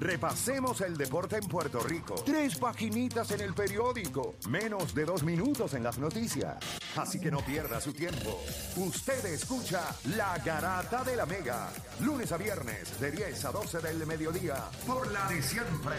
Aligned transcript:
Repasemos 0.00 0.80
el 0.80 0.96
deporte 0.96 1.36
en 1.36 1.46
Puerto 1.46 1.78
Rico. 1.80 2.14
Tres 2.24 2.56
paginitas 2.56 3.30
en 3.32 3.42
el 3.42 3.52
periódico. 3.52 4.36
Menos 4.48 4.94
de 4.94 5.04
dos 5.04 5.22
minutos 5.22 5.74
en 5.74 5.82
las 5.82 5.98
noticias. 5.98 6.56
Así 6.96 7.20
que 7.20 7.30
no 7.30 7.40
pierda 7.40 7.82
su 7.82 7.92
tiempo. 7.92 8.42
Usted 8.76 9.22
escucha 9.26 9.94
La 10.16 10.38
Garata 10.38 11.04
de 11.04 11.16
la 11.16 11.26
Mega. 11.26 11.68
Lunes 12.00 12.32
a 12.32 12.38
viernes 12.38 12.98
de 12.98 13.10
10 13.10 13.44
a 13.44 13.52
12 13.52 13.78
del 13.80 14.06
mediodía. 14.06 14.64
Por 14.86 15.12
la 15.12 15.28
de 15.28 15.42
siempre. 15.42 15.96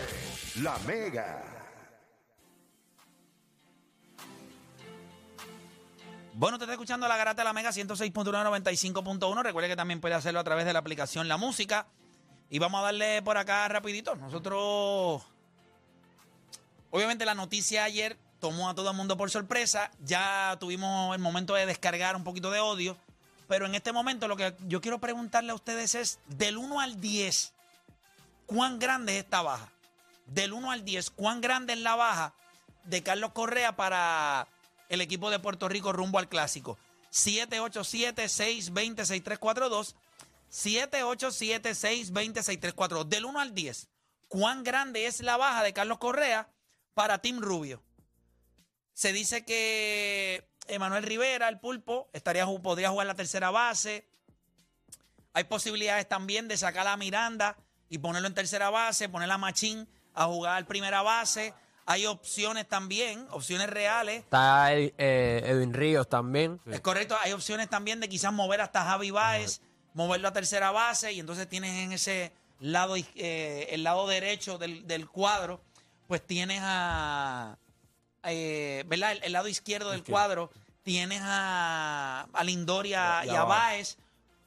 La 0.64 0.80
Mega. 0.80 1.44
Bueno, 6.34 6.58
te 6.58 6.64
está 6.64 6.74
escuchando 6.74 7.08
la 7.08 7.18
Garata 7.18 7.44
de 7.44 7.46
la 7.46 7.54
Mega 7.54 7.70
106.195.1. 7.70 9.44
Recuerde 9.44 9.70
que 9.70 9.76
también 9.76 10.02
puede 10.02 10.16
hacerlo 10.16 10.40
a 10.40 10.44
través 10.44 10.66
de 10.66 10.74
la 10.74 10.80
aplicación 10.80 11.28
La 11.28 11.38
Música. 11.38 11.88
Y 12.52 12.60
vamos 12.60 12.82
a 12.82 12.84
darle 12.84 13.22
por 13.22 13.38
acá 13.38 13.66
rapidito. 13.70 14.14
Nosotros, 14.16 15.24
obviamente 16.92 17.26
la 17.26 17.34
noticia 17.34 17.86
ayer 17.86 18.18
tomó 18.42 18.70
a 18.70 18.76
todo 18.76 18.92
el 18.92 18.98
mundo 18.98 19.16
por 19.16 19.32
sorpresa. 19.32 19.90
Ya 20.04 20.58
tuvimos 20.60 21.16
el 21.16 21.22
momento 21.22 21.54
de 21.54 21.66
descargar 21.66 22.18
un 22.18 22.26
poquito 22.26 22.52
de 22.52 22.60
odio. 22.60 22.98
Pero 23.48 23.68
en 23.68 23.74
este 23.74 23.94
momento 23.94 24.28
lo 24.28 24.36
que 24.36 24.54
yo 24.68 24.82
quiero 24.82 25.00
preguntarle 25.00 25.52
a 25.52 25.56
ustedes 25.56 25.96
es, 25.96 26.20
del 26.28 26.58
1 26.58 26.82
al 26.82 27.00
10, 27.00 27.54
¿cuán 28.48 28.80
grande 28.80 29.18
es 29.18 29.24
esta 29.24 29.42
baja? 29.42 29.70
Del 30.26 30.52
1 30.52 30.72
al 30.72 30.84
10, 30.84 31.10
¿cuán 31.12 31.40
grande 31.40 31.72
es 31.72 31.80
la 31.80 31.96
baja 31.96 32.34
de 32.84 33.02
Carlos 33.02 33.32
Correa 33.32 33.78
para 33.78 34.50
el 34.90 35.00
equipo 35.00 35.30
de 35.30 35.40
Puerto 35.40 35.70
Rico 35.70 35.94
rumbo 35.94 36.20
al 36.20 36.28
clásico? 36.28 36.78
787-620-6342. 37.14 39.96
787-620-6342. 40.52 43.06
Del 43.06 43.26
1 43.26 43.40
al 43.40 43.56
10, 43.56 43.90
¿cuán 44.28 44.64
grande 44.64 45.08
es 45.08 45.22
la 45.22 45.38
baja 45.38 45.64
de 45.64 45.74
Carlos 45.74 45.98
Correa 45.98 46.50
para 46.94 47.18
Tim 47.20 47.42
Rubio? 47.42 47.82
Se 48.94 49.14
dice 49.14 49.46
que 49.46 50.52
Emanuel 50.68 51.04
Rivera, 51.04 51.48
el 51.48 51.60
pulpo, 51.60 52.10
estaría, 52.14 52.46
podría 52.46 52.90
jugar 52.90 53.08
la 53.08 53.16
tercera 53.16 53.50
base. 53.50 54.06
Hay 55.34 55.46
posibilidades 55.46 56.06
también 56.08 56.50
de 56.50 56.58
sacar 56.58 56.88
a 56.88 56.98
Miranda 56.98 57.56
y 57.90 57.98
ponerlo 58.00 58.28
en 58.28 58.34
tercera 58.34 58.70
base, 58.70 59.08
poner 59.10 59.32
a 59.32 59.38
Machín 59.38 59.88
a 60.14 60.26
jugar 60.26 60.68
primera 60.68 61.02
base. 61.02 61.54
Hay 61.86 62.06
opciones 62.06 62.68
también, 62.68 63.26
opciones 63.32 63.70
reales. 63.70 64.20
Está 64.20 64.76
eh, 64.76 64.92
Edwin 65.46 65.74
Ríos 65.74 66.08
también. 66.08 66.62
Es 66.70 66.82
correcto, 66.82 67.18
hay 67.22 67.32
opciones 67.32 67.70
también 67.70 68.02
de 68.02 68.10
quizás 68.10 68.34
mover 68.34 68.62
hasta 68.62 68.84
Javi 68.84 69.12
Baez 69.12 69.62
moverlo 69.94 70.28
a 70.28 70.34
tercera 70.34 70.72
base 70.72 71.12
y 71.14 71.20
entonces 71.20 71.48
tienes 71.48 71.72
en 71.84 71.92
ese 71.92 72.32
lado, 72.60 72.96
eh, 72.98 73.68
el 73.72 73.84
lado 73.84 74.08
derecho 74.08 74.58
del, 74.58 75.10
cuadro, 75.10 75.62
pues 76.08 76.26
tienes 76.26 76.60
a, 76.64 77.58
eh, 78.24 78.84
¿verdad? 78.88 79.18
El, 79.22 79.34
lado 79.34 79.48
izquierdo 79.48 79.92
del 79.92 80.04
cuadro, 80.04 80.52
tienes 80.84 81.22
a, 81.24 82.28
a 82.32 82.44
Lindor 82.44 82.86
y 82.86 82.94
a, 82.94 83.44
Baez. 83.48 83.98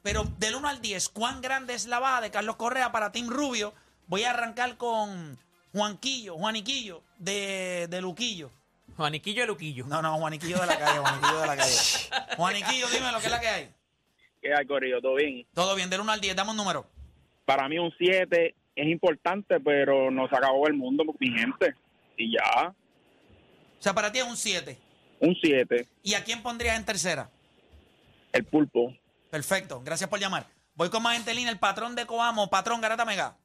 Pero 0.01 0.23
del 0.37 0.55
1 0.55 0.67
al 0.67 0.81
10, 0.81 1.09
¿cuán 1.09 1.41
grande 1.41 1.73
es 1.73 1.87
la 1.87 1.99
baja 1.99 2.21
de 2.21 2.29
Carlos 2.29 2.57
Correa 2.57 2.91
para 2.91 3.11
Tim 3.11 3.27
Rubio? 3.27 3.73
Voy 4.05 4.23
a 4.23 4.29
arrancar 4.29 4.77
con 4.77 5.39
Juanquillo, 5.73 6.35
Juaniquillo, 6.37 7.01
de, 7.17 7.87
de 7.89 8.01
Luquillo. 8.01 8.51
Juaniquillo 8.95 9.41
de 9.41 9.47
Luquillo. 9.47 9.85
No, 9.87 10.03
no, 10.03 10.17
Juaniquillo 10.17 10.59
de 10.59 10.67
la 10.67 10.77
calle, 10.77 10.99
Juaniquillo 10.99 11.39
de 11.39 11.47
la 11.47 11.57
calle. 11.57 11.77
Juaniquillo, 12.37 12.87
dime 12.89 13.11
lo 13.11 13.19
que 13.19 13.25
es 13.25 13.31
la 13.31 13.39
que 13.41 13.47
hay. 13.47 13.75
¿Qué 14.45 14.53
hay, 14.53 14.67
Corrido? 14.67 15.01
¿Todo 15.01 15.15
bien? 15.15 15.43
Todo 15.55 15.75
bien, 15.75 15.89
del 15.89 16.01
1 16.01 16.11
al 16.11 16.21
10, 16.21 16.35
dame 16.35 16.51
un 16.51 16.57
número. 16.57 16.85
Para 17.45 17.67
mí 17.67 17.79
un 17.79 17.91
7 17.97 18.53
es 18.75 18.87
importante, 18.87 19.59
pero 19.59 20.11
nos 20.11 20.31
acabó 20.31 20.67
el 20.67 20.75
mundo, 20.75 21.03
mi 21.19 21.31
gente. 21.31 21.73
Y 22.15 22.33
ya. 22.33 22.69
O 22.69 23.81
sea, 23.81 23.95
para 23.95 24.11
ti 24.11 24.19
es 24.19 24.23
un 24.23 24.37
7. 24.37 24.77
Un 25.21 25.35
7. 25.41 25.87
¿Y 26.03 26.13
a 26.13 26.23
quién 26.23 26.43
pondrías 26.43 26.77
en 26.77 26.85
tercera? 26.85 27.31
El 28.31 28.45
pulpo. 28.45 28.93
Perfecto, 29.31 29.81
gracias 29.83 30.11
por 30.11 30.19
llamar. 30.19 30.45
Voy 30.75 30.91
con 30.91 31.01
más 31.01 31.15
gente 31.15 31.33
línea, 31.33 31.51
el 31.51 31.57
patrón 31.57 31.95
de 31.95 32.05
Coamo, 32.05 32.47
patrón 32.47 32.81
Garata 32.81 33.03
Mega. 33.03 33.35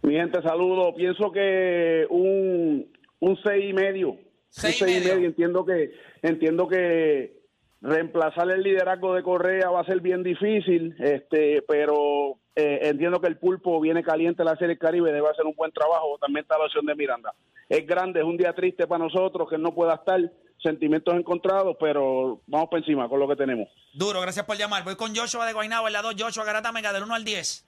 Mi 0.00 0.14
gente, 0.14 0.40
saludo. 0.40 0.94
Pienso 0.94 1.30
que 1.30 2.06
un, 2.08 2.90
un 3.20 3.38
6 3.42 3.62
y 3.62 3.72
medio. 3.74 4.16
Seis 4.48 4.80
un 4.80 4.88
y 4.88 4.92
6 4.92 5.04
y 5.04 5.08
medio. 5.10 5.26
Entiendo 5.28 5.66
que, 5.66 5.92
entiendo 6.22 6.66
que 6.66 7.41
reemplazar 7.82 8.48
el 8.50 8.62
liderazgo 8.62 9.14
de 9.14 9.22
Correa 9.22 9.68
va 9.68 9.80
a 9.80 9.84
ser 9.84 10.00
bien 10.00 10.22
difícil, 10.22 10.94
este, 11.00 11.62
pero 11.62 12.38
eh, 12.54 12.78
entiendo 12.82 13.20
que 13.20 13.26
el 13.26 13.38
pulpo 13.38 13.80
viene 13.80 14.04
caliente 14.04 14.44
la 14.44 14.56
Serie 14.56 14.78
Caribe, 14.78 15.12
debe 15.12 15.28
hacer 15.28 15.44
un 15.44 15.54
buen 15.54 15.72
trabajo. 15.72 16.16
También 16.20 16.44
está 16.44 16.56
la 16.58 16.66
opción 16.66 16.86
de 16.86 16.94
Miranda. 16.94 17.34
Es 17.68 17.86
grande, 17.86 18.20
es 18.20 18.26
un 18.26 18.36
día 18.36 18.54
triste 18.54 18.86
para 18.86 19.04
nosotros 19.04 19.48
que 19.48 19.56
él 19.56 19.62
no 19.62 19.74
pueda 19.74 19.94
estar, 19.94 20.20
sentimientos 20.62 21.14
encontrados, 21.14 21.76
pero 21.80 22.40
vamos 22.46 22.68
por 22.68 22.78
encima 22.78 23.08
con 23.08 23.18
lo 23.18 23.26
que 23.26 23.34
tenemos. 23.34 23.68
Duro, 23.92 24.20
gracias 24.20 24.46
por 24.46 24.56
llamar. 24.56 24.84
Voy 24.84 24.94
con 24.94 25.14
Joshua 25.14 25.44
de 25.44 25.52
Guaynabo, 25.52 25.88
el 25.88 25.92
lado 25.92 26.10
Joshua 26.16 26.44
Garata 26.44 26.70
Mega, 26.70 26.92
del 26.92 27.02
1 27.02 27.14
al 27.14 27.24
10. 27.24 27.66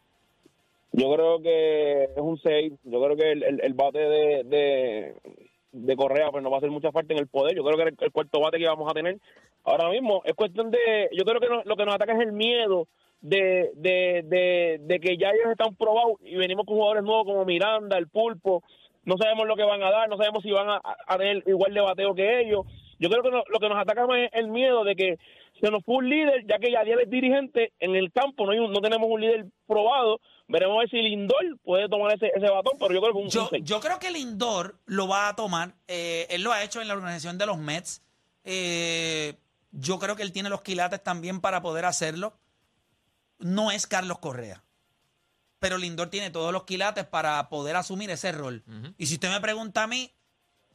Yo 0.92 1.12
creo 1.12 1.42
que 1.42 2.04
es 2.04 2.18
un 2.18 2.38
6. 2.38 2.72
Yo 2.84 3.02
creo 3.02 3.16
que 3.16 3.32
el, 3.32 3.42
el, 3.42 3.60
el 3.62 3.74
bate 3.74 3.98
de, 3.98 4.44
de, 4.44 5.14
de 5.74 5.96
Correa 5.96 6.30
pues 6.30 6.42
no 6.42 6.50
va 6.50 6.56
a 6.56 6.58
hacer 6.58 6.70
mucha 6.70 6.92
falta 6.92 7.12
en 7.12 7.18
el 7.20 7.26
poder. 7.26 7.54
Yo 7.56 7.64
creo 7.64 7.76
que 7.76 7.82
el, 7.90 7.96
el 8.00 8.12
cuarto 8.12 8.40
bate 8.40 8.58
que 8.58 8.66
vamos 8.66 8.90
a 8.90 8.94
tener 8.94 9.18
ahora 9.64 9.90
mismo 9.90 10.22
es 10.24 10.34
cuestión 10.34 10.70
de. 10.70 11.08
Yo 11.12 11.24
creo 11.24 11.40
que 11.40 11.48
no- 11.48 11.62
lo 11.64 11.76
que 11.76 11.84
nos 11.84 11.94
ataca 11.94 12.14
es 12.14 12.20
el 12.20 12.32
miedo 12.32 12.86
de, 13.20 13.70
de, 13.74 14.22
de, 14.24 14.78
de 14.80 15.00
que 15.00 15.16
ya 15.16 15.30
ellos 15.30 15.50
están 15.50 15.74
probados 15.76 16.12
y 16.22 16.36
venimos 16.36 16.64
con 16.66 16.76
jugadores 16.76 17.02
nuevos 17.02 17.24
como 17.24 17.44
Miranda, 17.44 17.98
el 17.98 18.08
Pulpo. 18.08 18.62
No 19.04 19.16
sabemos 19.18 19.46
lo 19.46 19.56
que 19.56 19.64
van 19.64 19.82
a 19.82 19.90
dar, 19.90 20.08
no 20.08 20.16
sabemos 20.16 20.42
si 20.42 20.50
van 20.50 20.68
a, 20.70 20.80
a 21.06 21.18
tener 21.18 21.42
igual 21.46 21.74
de 21.74 21.80
bateo 21.80 22.14
que 22.14 22.40
ellos. 22.40 22.64
Yo 23.04 23.10
creo 23.10 23.22
que 23.22 23.30
no- 23.30 23.44
lo 23.50 23.60
que 23.60 23.68
nos 23.68 23.76
ataca 23.76 24.06
más 24.06 24.18
es 24.18 24.30
el 24.32 24.48
miedo 24.48 24.82
de 24.82 24.96
que 24.96 25.18
se 25.60 25.70
nos 25.70 25.84
fue 25.84 25.96
un 25.96 26.08
líder, 26.08 26.46
ya 26.48 26.58
que 26.58 26.70
ya 26.72 26.80
es 26.80 27.10
dirigente 27.10 27.72
en 27.78 27.94
el 27.94 28.10
campo, 28.12 28.46
no, 28.46 28.52
hay 28.52 28.58
un- 28.60 28.72
no 28.72 28.80
tenemos 28.80 29.06
un 29.10 29.20
líder 29.20 29.44
probado. 29.66 30.20
Veremos 30.48 30.76
a 30.76 30.80
ver 30.80 30.88
si 30.90 30.96
Lindor 31.02 31.58
puede 31.62 31.86
tomar 31.90 32.14
ese, 32.14 32.30
ese 32.34 32.48
batón, 32.50 32.78
pero 32.78 32.94
yo 32.94 33.02
creo 33.02 33.12
que 33.12 33.18
un, 33.18 33.28
Yo, 33.28 33.50
yo 33.62 33.80
creo 33.80 33.98
que 33.98 34.10
Lindor 34.10 34.78
lo 34.86 35.06
va 35.06 35.28
a 35.28 35.36
tomar. 35.36 35.74
Eh, 35.86 36.26
él 36.30 36.42
lo 36.42 36.52
ha 36.52 36.62
hecho 36.64 36.80
en 36.80 36.88
la 36.88 36.94
organización 36.94 37.36
de 37.36 37.44
los 37.46 37.58
Mets. 37.58 38.02
Eh, 38.44 39.34
yo 39.70 39.98
creo 39.98 40.16
que 40.16 40.22
él 40.22 40.32
tiene 40.32 40.48
los 40.48 40.62
quilates 40.62 41.02
también 41.02 41.40
para 41.42 41.60
poder 41.60 41.84
hacerlo. 41.84 42.32
No 43.38 43.70
es 43.70 43.86
Carlos 43.86 44.18
Correa. 44.18 44.62
Pero 45.58 45.78
Lindor 45.78 46.08
tiene 46.10 46.30
todos 46.30 46.52
los 46.52 46.64
quilates 46.64 47.04
para 47.04 47.48
poder 47.48 47.76
asumir 47.76 48.10
ese 48.10 48.32
rol. 48.32 48.62
Y 48.98 49.06
si 49.06 49.14
usted 49.14 49.30
me 49.30 49.40
pregunta 49.40 49.82
a 49.82 49.86
mí, 49.86 50.10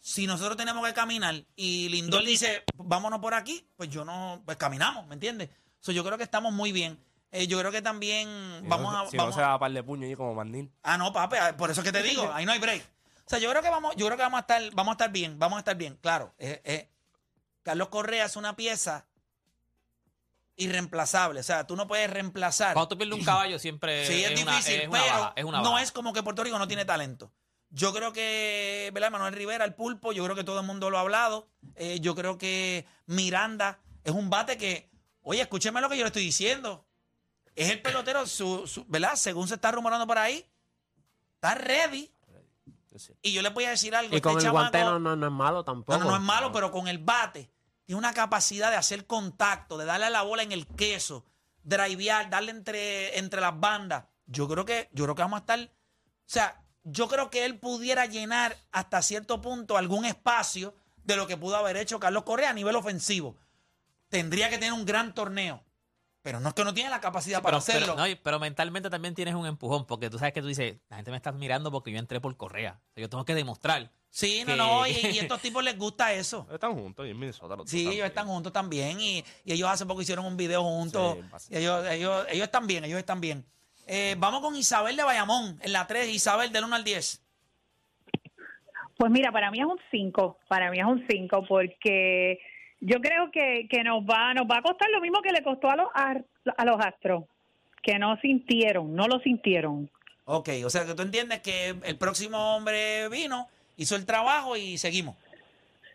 si 0.01 0.27
nosotros 0.27 0.57
tenemos 0.57 0.85
que 0.85 0.93
caminar 0.93 1.43
y 1.55 1.89
Lindor 1.89 2.23
dice, 2.23 2.63
vámonos 2.75 3.19
por 3.19 3.33
aquí, 3.33 3.67
pues 3.75 3.89
yo 3.89 4.05
no, 4.05 4.41
pues 4.45 4.57
caminamos, 4.57 5.07
¿me 5.07 5.13
entiendes? 5.13 5.49
So, 5.79 5.91
yo 5.91 6.03
creo 6.03 6.17
que 6.17 6.23
estamos 6.23 6.53
muy 6.53 6.71
bien. 6.71 6.99
Eh, 7.31 7.47
yo 7.47 7.59
creo 7.59 7.71
que 7.71 7.81
también 7.81 8.27
vamos 8.63 8.93
a... 8.95 9.09
Si 9.09 9.17
vamos 9.17 9.35
no 9.35 9.41
se 9.41 9.45
va 9.45 9.53
a 9.53 9.59
par 9.59 9.71
de 9.71 9.83
puño 9.83 10.07
ahí 10.07 10.15
como 10.15 10.33
mandil. 10.33 10.71
Ah, 10.81 10.97
no, 10.97 11.13
papi, 11.13 11.37
ah, 11.37 11.55
por 11.55 11.69
eso 11.69 11.81
es 11.81 11.85
que 11.85 11.91
te 11.91 12.01
digo, 12.01 12.29
ahí 12.33 12.45
no 12.45 12.51
hay 12.51 12.59
break. 12.59 12.81
O 13.25 13.29
sea, 13.29 13.37
yo 13.37 13.49
creo 13.51 13.61
que 13.61 13.69
vamos, 13.69 13.95
yo 13.95 14.07
creo 14.07 14.17
que 14.17 14.23
vamos 14.23 14.39
a 14.39 14.41
estar, 14.41 14.61
vamos 14.73 14.91
a 14.91 14.93
estar 14.93 15.11
bien, 15.11 15.37
vamos 15.37 15.57
a 15.57 15.59
estar 15.59 15.77
bien. 15.77 15.97
Claro, 16.01 16.33
eh, 16.39 16.61
eh, 16.63 16.89
Carlos 17.61 17.89
Correa 17.89 18.25
es 18.25 18.35
una 18.35 18.55
pieza 18.55 19.05
irreemplazable. 20.55 21.39
O 21.39 21.43
sea, 21.43 21.67
tú 21.67 21.75
no 21.75 21.87
puedes 21.87 22.09
reemplazar. 22.09 22.73
Cuando 22.73 22.89
tú 22.89 22.97
pierdes 22.97 23.19
un 23.19 23.25
caballo 23.25 23.59
siempre 23.59 24.05
Sí, 24.05 24.23
es, 24.23 24.31
difícil, 24.31 24.81
es 24.81 24.87
una 24.87 24.99
pero 24.99 25.13
baja, 25.13 25.33
es 25.35 25.43
una 25.43 25.61
no 25.61 25.77
es 25.77 25.91
como 25.91 26.13
que 26.13 26.23
Puerto 26.23 26.43
Rico 26.43 26.57
no 26.57 26.67
tiene 26.67 26.85
talento. 26.85 27.31
Yo 27.71 27.93
creo 27.93 28.11
que, 28.13 28.89
¿verdad? 28.93 29.11
Manuel 29.11 29.33
Rivera, 29.33 29.63
el 29.65 29.75
pulpo, 29.75 30.11
yo 30.11 30.23
creo 30.23 30.35
que 30.35 30.43
todo 30.43 30.59
el 30.59 30.65
mundo 30.65 30.89
lo 30.89 30.97
ha 30.97 31.01
hablado. 31.01 31.47
Eh, 31.75 31.99
yo 31.99 32.15
creo 32.15 32.37
que 32.37 32.85
Miranda 33.05 33.79
es 34.03 34.11
un 34.13 34.29
bate 34.29 34.57
que, 34.57 34.89
oye, 35.21 35.41
escúcheme 35.41 35.79
lo 35.81 35.89
que 35.89 35.97
yo 35.97 36.03
le 36.03 36.07
estoy 36.07 36.23
diciendo. 36.23 36.85
Es 37.55 37.69
el 37.69 37.81
pelotero, 37.81 38.25
su, 38.25 38.65
su- 38.67 38.85
¿verdad? 38.87 39.15
Según 39.15 39.47
se 39.47 39.55
está 39.55 39.71
rumorando 39.71 40.07
por 40.07 40.17
ahí, 40.17 40.45
está 41.35 41.55
ready. 41.55 42.11
Y 43.21 43.33
yo 43.33 43.41
le 43.41 43.49
voy 43.49 43.65
a 43.65 43.69
decir 43.69 43.95
algo. 43.95 44.15
Y 44.15 44.21
con 44.21 44.31
este 44.33 44.47
el 44.47 44.51
chamaco- 44.51 44.51
guante 44.71 44.79
no, 44.83 44.99
no, 44.99 45.15
no 45.15 45.27
es 45.27 45.31
malo 45.31 45.63
tampoco. 45.63 45.97
no, 45.97 46.03
no, 46.05 46.09
no 46.11 46.15
es 46.17 46.21
malo, 46.23 46.51
pero 46.51 46.71
con 46.71 46.87
el 46.87 46.97
bate 46.97 47.51
tiene 47.85 47.97
una 47.99 48.13
capacidad 48.13 48.71
de 48.71 48.77
hacer 48.77 49.05
contacto, 49.05 49.77
de 49.77 49.85
darle 49.85 50.07
a 50.07 50.09
la 50.09 50.21
bola 50.23 50.43
en 50.43 50.51
el 50.51 50.65
queso, 50.67 51.25
drivear, 51.63 52.29
darle 52.29 52.51
entre, 52.51 53.17
entre 53.19 53.41
las 53.41 53.57
bandas. 53.59 54.05
Yo 54.25 54.47
creo 54.47 54.65
que, 54.65 54.89
yo 54.91 55.05
creo 55.05 55.15
que 55.15 55.21
vamos 55.21 55.37
a 55.37 55.41
estar. 55.41 55.59
O 55.59 55.69
sea, 56.25 56.61
yo 56.91 57.07
creo 57.07 57.29
que 57.29 57.45
él 57.45 57.57
pudiera 57.59 58.05
llenar 58.05 58.55
hasta 58.71 59.01
cierto 59.01 59.41
punto 59.41 59.77
algún 59.77 60.05
espacio 60.05 60.73
de 61.03 61.15
lo 61.15 61.27
que 61.27 61.37
pudo 61.37 61.55
haber 61.57 61.77
hecho 61.77 61.99
Carlos 61.99 62.23
Correa 62.23 62.51
a 62.51 62.53
nivel 62.53 62.75
ofensivo. 62.75 63.35
Tendría 64.09 64.49
que 64.49 64.57
tener 64.57 64.73
un 64.73 64.85
gran 64.85 65.13
torneo. 65.13 65.63
Pero 66.21 66.39
no 66.41 66.49
es 66.49 66.53
que 66.55 66.63
no 66.65 66.73
tiene 66.73 66.89
la 66.89 66.99
capacidad 66.99 67.41
para 67.41 67.59
pero, 67.59 67.65
pero- 67.65 67.93
hacerlo. 67.93 68.07
no, 68.15 68.19
pero 68.23 68.39
mentalmente 68.39 68.89
también 68.89 69.15
tienes 69.15 69.35
un 69.35 69.45
empujón, 69.45 69.85
porque 69.85 70.09
tú 70.09 70.19
sabes 70.19 70.33
que 70.33 70.41
tú 70.41 70.47
dices, 70.47 70.75
la 70.89 70.97
gente 70.97 71.11
me 71.11 71.17
está 71.17 71.31
mirando 71.31 71.71
porque 71.71 71.91
yo 71.91 71.97
entré 71.99 72.19
por 72.19 72.35
Correa. 72.35 72.81
O 72.89 72.93
sea, 72.93 73.01
yo 73.01 73.09
tengo 73.09 73.23
que 73.23 73.33
demostrar. 73.35 73.91
sí, 74.09 74.41
no, 74.41 74.47
que- 74.47 74.55
no, 74.57 74.85
y, 74.87 74.91
y 74.91 75.19
a 75.19 75.21
estos 75.21 75.41
tipos 75.41 75.63
les 75.63 75.77
gusta 75.77 76.11
eso. 76.13 76.45
Están 76.51 76.73
juntos 76.73 77.07
y 77.07 77.11
en 77.11 77.19
Minnesota 77.19 77.55
los 77.55 77.69
Sí, 77.69 77.87
ellos 77.87 78.05
están 78.05 78.27
juntos 78.27 78.51
también 78.51 78.99
y, 78.99 79.23
y 79.45 79.53
ellos 79.53 79.69
hace 79.69 79.85
poco 79.85 80.01
hicieron 80.01 80.25
un 80.25 80.35
video 80.35 80.61
juntos. 80.63 81.17
Sí, 81.37 81.53
y 81.53 81.57
ellos, 81.57 81.87
ellos, 81.87 82.25
ellos 82.29 82.43
están 82.45 82.67
bien, 82.67 82.83
ellos 82.83 82.99
están 82.99 83.21
bien. 83.21 83.45
Eh, 83.89 84.15
vamos 84.19 84.41
con 84.41 84.55
Isabel 84.55 84.95
de 84.95 85.03
Bayamón, 85.03 85.57
en 85.61 85.73
la 85.73 85.87
3. 85.87 86.07
Isabel, 86.09 86.51
del 86.51 86.63
1 86.65 86.75
al 86.75 86.83
10. 86.83 87.21
Pues 88.97 89.11
mira, 89.11 89.31
para 89.31 89.49
mí 89.49 89.59
es 89.59 89.65
un 89.65 89.79
5, 89.91 90.37
para 90.47 90.69
mí 90.69 90.77
es 90.79 90.85
un 90.85 91.05
5 91.09 91.45
porque 91.47 92.39
yo 92.81 92.99
creo 93.01 93.31
que, 93.31 93.67
que 93.69 93.83
nos 93.83 94.03
va 94.03 94.33
nos 94.33 94.45
va 94.45 94.57
a 94.57 94.61
costar 94.61 94.89
lo 94.89 94.99
mismo 95.01 95.21
que 95.21 95.31
le 95.31 95.41
costó 95.41 95.69
a 95.69 95.75
los 95.77 95.87
ar- 95.93 96.25
a 96.57 96.65
los 96.65 96.79
Astros, 96.85 97.23
que 97.81 97.97
no 97.97 98.17
sintieron, 98.21 98.93
no 98.93 99.07
lo 99.07 99.19
sintieron. 99.19 99.89
Ok, 100.25 100.49
o 100.65 100.69
sea 100.69 100.85
que 100.85 100.93
tú 100.95 101.01
entiendes 101.01 101.39
que 101.39 101.75
el 101.83 101.97
próximo 101.97 102.55
hombre 102.57 103.07
vino, 103.09 103.47
hizo 103.77 103.95
el 103.95 104.05
trabajo 104.05 104.55
y 104.57 104.77
seguimos. 104.77 105.15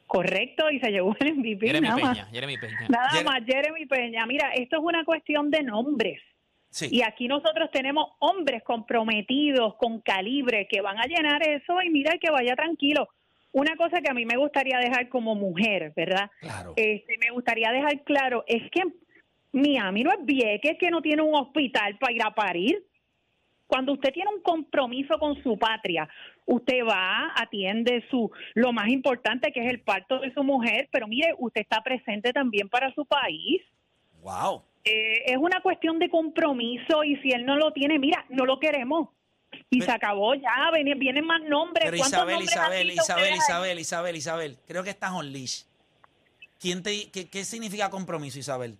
Correcto, 0.06 0.70
y 0.70 0.80
se 0.80 0.90
llevó 0.90 1.14
el 1.20 1.34
MVP 1.36 1.66
Jeremy 1.66 1.88
nada 1.88 2.00
más. 2.00 2.16
Peña, 2.18 2.28
Jeremy 2.32 2.58
Peña. 2.58 2.86
Nada 2.88 3.08
Jer- 3.10 3.24
más, 3.24 3.44
Jeremy 3.44 3.86
Peña. 3.86 4.26
Mira, 4.26 4.50
esto 4.54 4.76
es 4.78 4.82
una 4.82 5.04
cuestión 5.04 5.50
de 5.50 5.62
nombres. 5.62 6.20
Sí. 6.74 6.88
Y 6.90 7.02
aquí 7.02 7.28
nosotros 7.28 7.70
tenemos 7.70 8.08
hombres 8.18 8.64
comprometidos, 8.64 9.76
con 9.76 10.00
calibre, 10.00 10.66
que 10.68 10.80
van 10.80 10.98
a 10.98 11.04
llenar 11.04 11.40
eso 11.46 11.80
y 11.80 11.88
mira 11.88 12.18
que 12.18 12.32
vaya 12.32 12.56
tranquilo. 12.56 13.08
Una 13.52 13.76
cosa 13.76 14.00
que 14.00 14.10
a 14.10 14.14
mí 14.14 14.26
me 14.26 14.36
gustaría 14.36 14.78
dejar 14.78 15.08
como 15.08 15.36
mujer, 15.36 15.92
¿verdad? 15.94 16.28
Claro. 16.40 16.72
Este, 16.74 17.16
me 17.18 17.30
gustaría 17.30 17.70
dejar 17.70 18.02
claro, 18.02 18.42
es 18.48 18.68
que 18.72 18.82
Miami 19.52 20.02
no 20.02 20.10
es 20.10 20.18
Vieques, 20.24 20.76
que 20.76 20.90
no 20.90 21.00
tiene 21.00 21.22
un 21.22 21.36
hospital 21.36 21.96
para 21.96 22.12
ir 22.12 22.22
a 22.24 22.34
parir. 22.34 22.84
Cuando 23.68 23.92
usted 23.92 24.12
tiene 24.12 24.30
un 24.34 24.42
compromiso 24.42 25.16
con 25.20 25.40
su 25.44 25.56
patria, 25.56 26.08
usted 26.44 26.84
va, 26.84 27.32
atiende 27.36 28.04
su 28.10 28.32
lo 28.54 28.72
más 28.72 28.88
importante 28.88 29.52
que 29.52 29.60
es 29.60 29.70
el 29.70 29.80
parto 29.80 30.18
de 30.18 30.34
su 30.34 30.42
mujer, 30.42 30.88
pero 30.90 31.06
mire, 31.06 31.36
usted 31.38 31.60
está 31.60 31.80
presente 31.82 32.32
también 32.32 32.68
para 32.68 32.92
su 32.94 33.06
país. 33.06 33.62
Wow. 34.22 34.64
Eh, 34.84 35.32
es 35.32 35.36
una 35.38 35.60
cuestión 35.62 35.98
de 35.98 36.10
compromiso 36.10 37.04
y 37.04 37.16
si 37.16 37.30
él 37.30 37.46
no 37.46 37.56
lo 37.56 37.72
tiene, 37.72 37.98
mira, 37.98 38.24
no 38.28 38.44
lo 38.44 38.60
queremos. 38.60 39.08
Y 39.70 39.78
Pero- 39.78 39.90
se 39.90 39.96
acabó 39.96 40.34
ya, 40.34 40.70
vienen, 40.74 40.98
vienen 40.98 41.24
más 41.24 41.40
nombres. 41.42 41.84
Pero 41.86 41.96
¿Cuántos 41.96 42.18
Isabel, 42.18 42.34
nombres 42.34 42.52
Isabel, 42.52 42.90
Isabel? 42.90 43.34
Isabel, 43.36 43.78
Isabel, 43.78 44.16
Isabel, 44.16 44.58
creo 44.66 44.84
que 44.84 44.90
estás 44.90 45.12
on 45.12 45.32
leash. 45.32 45.62
¿Quién 46.60 46.82
te, 46.82 47.10
qué, 47.10 47.28
qué 47.28 47.44
significa 47.44 47.88
compromiso, 47.90 48.38
Isabel? 48.38 48.76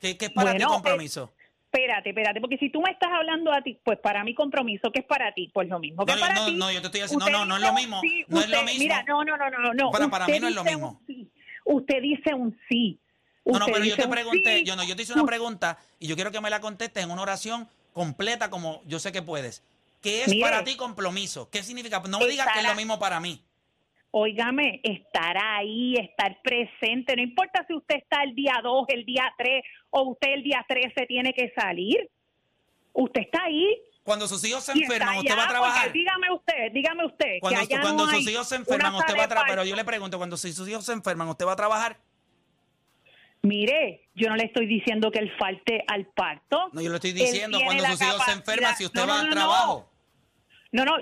¿Qué, 0.00 0.16
qué 0.18 0.26
es 0.26 0.32
para 0.32 0.50
Bueno, 0.52 0.66
ti 0.66 0.72
compromiso? 0.72 1.32
Espérate, 1.72 2.10
espérate, 2.10 2.40
porque 2.40 2.58
si 2.58 2.68
tú 2.68 2.82
me 2.82 2.90
estás 2.90 3.08
hablando 3.10 3.50
a 3.52 3.62
ti, 3.62 3.78
pues 3.82 3.98
para 3.98 4.24
mí 4.24 4.34
compromiso, 4.34 4.90
¿qué 4.92 5.00
es 5.00 5.06
para 5.06 5.32
ti? 5.32 5.50
Pues 5.54 5.68
lo 5.68 5.78
mismo 5.78 6.02
No, 6.02 6.06
para 6.06 6.34
no, 6.34 6.46
ti. 6.46 6.54
no, 6.56 6.70
yo 6.70 6.80
te 6.82 6.86
estoy 6.88 7.02
Usted 7.02 7.16
no, 7.16 7.30
no, 7.30 7.46
no 7.46 7.56
es 7.56 7.62
lo 7.62 7.72
mismo, 7.72 8.00
sí, 8.02 8.24
no 8.28 8.40
es 8.40 8.48
lo 8.50 8.62
mismo. 8.64 8.78
Mira, 8.80 9.02
no, 9.04 9.24
no, 9.24 9.36
no, 9.38 9.48
no, 9.50 9.72
no. 9.72 9.90
Para- 9.90 10.08
para 10.08 10.26
mí 10.26 10.38
no 10.38 10.48
es 10.48 10.54
lo 10.54 10.64
mismo. 10.64 11.00
sí. 11.06 11.30
Usted 11.64 12.02
dice 12.02 12.34
un 12.34 12.58
sí. 12.68 12.98
No, 13.44 13.58
no, 13.58 13.66
pero 13.66 13.84
yo 13.84 13.96
te 13.96 14.04
un 14.04 14.10
pregunté, 14.10 14.58
sí. 14.58 14.64
yo 14.64 14.76
no, 14.76 14.84
yo 14.84 14.94
te 14.94 15.02
hice 15.02 15.14
una 15.14 15.24
pregunta 15.24 15.78
y 15.98 16.06
yo 16.06 16.14
quiero 16.14 16.30
que 16.30 16.40
me 16.40 16.50
la 16.50 16.60
contestes 16.60 17.02
en 17.02 17.10
una 17.10 17.22
oración 17.22 17.68
completa 17.92 18.50
como 18.50 18.82
yo 18.86 18.98
sé 18.98 19.12
que 19.12 19.22
puedes. 19.22 19.62
¿Qué 20.00 20.22
es 20.22 20.28
Mire. 20.28 20.42
para 20.42 20.64
ti 20.64 20.76
compromiso? 20.76 21.48
¿Qué 21.50 21.62
significa? 21.62 22.00
No 22.08 22.18
me 22.18 22.28
digas 22.28 22.48
que 22.52 22.60
es 22.60 22.66
lo 22.66 22.74
mismo 22.74 22.98
para 22.98 23.20
mí. 23.20 23.40
Óigame, 24.10 24.80
estar 24.82 25.36
ahí, 25.38 25.94
estar 25.94 26.42
presente, 26.42 27.16
no 27.16 27.22
importa 27.22 27.64
si 27.66 27.74
usted 27.74 27.96
está 27.96 28.22
el 28.22 28.34
día 28.34 28.60
2, 28.62 28.84
el 28.88 29.06
día 29.06 29.32
3 29.38 29.64
o 29.90 30.10
usted 30.10 30.34
el 30.34 30.42
día 30.42 30.64
13 30.68 31.06
tiene 31.06 31.32
que 31.32 31.50
salir. 31.56 32.10
Usted 32.92 33.22
está 33.22 33.44
ahí. 33.44 33.80
Cuando 34.02 34.28
sus 34.28 34.44
hijos 34.44 34.64
se 34.64 34.72
enferman, 34.72 35.16
usted 35.16 35.36
va 35.36 35.44
a 35.44 35.48
trabajar. 35.48 35.92
Dígame 35.92 36.30
usted, 36.30 36.72
dígame 36.72 37.06
usted. 37.06 37.38
Cuando, 37.40 37.60
que 37.60 37.74
allá 37.74 37.82
cuando 37.82 38.06
no 38.06 38.12
sus 38.12 38.28
hijos 38.28 38.48
se 38.48 38.56
enferman, 38.56 38.94
usted 38.96 39.16
va 39.16 39.24
a 39.24 39.28
trabajar. 39.28 39.50
Pero 39.50 39.64
yo 39.64 39.76
le 39.76 39.84
pregunto, 39.84 40.18
cuando 40.18 40.36
sus 40.36 40.68
hijos 40.68 40.84
se 40.84 40.92
enferman, 40.92 41.28
¿usted 41.28 41.46
va 41.46 41.52
a 41.52 41.56
trabajar? 41.56 41.96
Mire, 43.42 44.08
yo 44.14 44.28
no 44.28 44.36
le 44.36 44.44
estoy 44.44 44.66
diciendo 44.66 45.10
que 45.10 45.18
él 45.18 45.32
falte 45.36 45.84
al 45.88 46.06
parto. 46.06 46.70
No, 46.72 46.80
yo 46.80 46.90
le 46.90 46.96
estoy 46.96 47.12
diciendo, 47.12 47.58
cuando 47.64 47.84
sus 47.86 48.00
hijos 48.00 48.24
se 48.24 48.32
enferman, 48.32 48.76
si 48.76 48.86
usted 48.86 49.00
No, 49.00 49.06
va 49.08 49.14
no, 49.14 49.20
al 49.20 49.30
trabajo. 49.30 49.90
No, 50.70 50.84
no, 50.84 50.92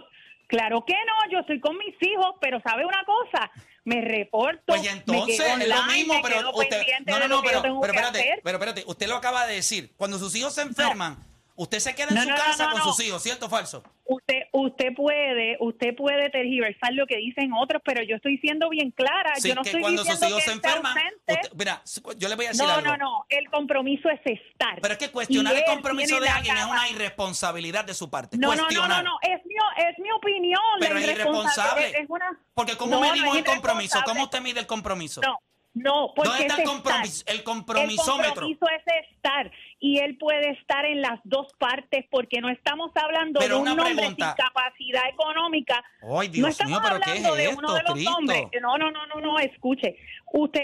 claro 0.46 0.84
que 0.86 0.94
no, 0.94 1.30
yo 1.30 1.40
estoy 1.40 1.60
con 1.60 1.76
mis 1.76 1.94
hijos, 2.00 2.36
pero 2.40 2.60
¿sabe 2.62 2.84
una 2.86 3.04
cosa? 3.04 3.50
Me 3.84 4.00
reporto. 4.00 4.62
Pues 4.66 4.82
ya 4.82 4.92
entonces 4.92 5.38
es 5.38 5.68
lo 5.68 5.82
mismo, 5.84 6.14
pero 6.22 6.50
usted. 6.54 6.82
No, 7.06 7.18
no, 7.18 7.28
no, 7.28 7.42
pero, 7.42 7.62
pero 7.62 7.92
espérate, 7.92 8.40
pero 8.42 8.56
espérate, 8.56 8.84
usted 8.86 9.06
lo 9.06 9.16
acaba 9.16 9.46
de 9.46 9.56
decir. 9.56 9.92
Cuando 9.96 10.18
sus 10.18 10.34
hijos 10.34 10.54
se 10.54 10.62
enferman, 10.62 11.22
usted 11.60 11.78
se 11.78 11.94
queda 11.94 12.08
en 12.08 12.14
No, 12.14 12.22
su 12.22 12.28
no, 12.30 12.36
no, 12.36 12.42
casa 12.42 12.64
no, 12.66 12.70
con 12.72 12.78
no. 12.78 12.84
sus 12.86 13.04
hijos, 13.04 13.22
¿cierto 13.22 13.46
o 13.46 13.48
falso? 13.50 13.82
Usted, 14.06 14.42
usted 14.52 14.94
puede, 14.96 15.56
usted 15.60 15.94
puede 15.94 16.30
tergiversar 16.30 16.92
lo 16.94 17.06
que 17.06 17.16
dicen 17.18 17.52
otros, 17.52 17.82
pero 17.84 18.02
yo 18.02 18.16
estoy 18.16 18.38
siendo 18.38 18.68
bien 18.70 18.90
clara. 18.92 19.34
Sí, 19.36 19.48
yo 19.50 19.54
no 19.54 19.62
que 19.62 19.68
estoy 19.68 19.82
cuando 19.82 20.04
sus 20.04 20.20
hijos 20.22 20.36
que 20.36 20.40
se 20.50 20.52
enferman, 20.52 20.96
usted- 21.28 21.52
mira, 21.56 21.82
yo 22.16 22.28
le 22.28 22.34
voy 22.34 22.46
a 22.46 22.48
decir 22.48 22.64
No, 22.64 22.72
algo. 22.72 22.86
no, 22.90 22.96
no. 22.96 23.26
El 23.28 23.48
compromiso 23.50 24.08
es 24.08 24.20
estar. 24.24 24.80
Pero 24.80 24.92
es 24.94 24.98
que 24.98 25.10
cuestionar 25.10 25.54
el 25.54 25.64
compromiso 25.64 26.18
de 26.18 26.28
alguien 26.28 26.56
es 26.56 26.64
una 26.64 26.88
irresponsabilidad 26.88 27.84
de 27.84 27.94
su 27.94 28.08
parte. 28.10 28.36
No, 28.38 28.54
no, 28.54 28.68
no, 28.70 28.88
no, 28.88 29.02
no. 29.02 29.18
Es 29.22 29.44
mi, 29.44 29.54
es 29.86 29.98
mi 29.98 30.10
opinión. 30.12 30.60
Pero 30.80 30.94
la 30.94 31.00
es 31.00 31.08
irresponsable. 31.10 31.90
Es 31.90 32.08
una... 32.08 32.40
Porque 32.54 32.76
¿cómo 32.76 32.92
No, 32.92 33.00
no 33.04 33.12
medimos 33.12 33.36
el 33.36 33.44
compromiso? 33.44 34.00
¿Cómo 34.04 34.24
usted 34.24 34.40
mide 34.40 34.60
el 34.60 34.66
compromiso? 34.66 35.20
No, 35.20 35.38
no, 35.74 36.12
porque 36.16 36.30
¿Dónde 36.30 36.46
está 36.46 36.62
el 36.62 36.68
compromiso? 36.68 37.22
El 37.26 37.42
compromisómetro. 37.44 38.46
El 38.46 38.58
compromiso 38.58 38.66
es 38.68 39.06
estar 39.14 39.50
y 39.82 39.98
él 39.98 40.18
puede 40.18 40.50
estar 40.50 40.84
en 40.84 41.00
las 41.00 41.18
dos 41.24 41.46
partes 41.58 42.04
porque 42.10 42.40
no 42.42 42.50
estamos 42.50 42.90
hablando 42.94 43.40
Pero 43.40 43.56
de 43.56 43.62
un 43.62 43.68
hombre 43.70 43.94
pregunta. 43.94 44.34
sin 44.36 44.44
capacidad 44.44 45.08
económica. 45.08 45.82
Ay, 46.02 46.28
no 46.28 46.32
Dios 46.34 46.48
estamos 46.50 46.70
mío, 46.72 46.80
pero 46.84 47.00
¿qué 47.00 47.10
es 47.12 47.16
hablando 47.24 47.34
de 47.36 47.44
esto, 47.44 47.58
uno 47.58 47.74
de 47.74 47.82
los 47.84 47.92
Cristo? 47.94 48.14
hombres. 48.16 48.42
No, 48.60 48.76
no, 48.76 48.90
no, 48.90 49.06
no, 49.06 49.20
no, 49.22 49.38
escuche. 49.38 49.96
Usted, 50.32 50.62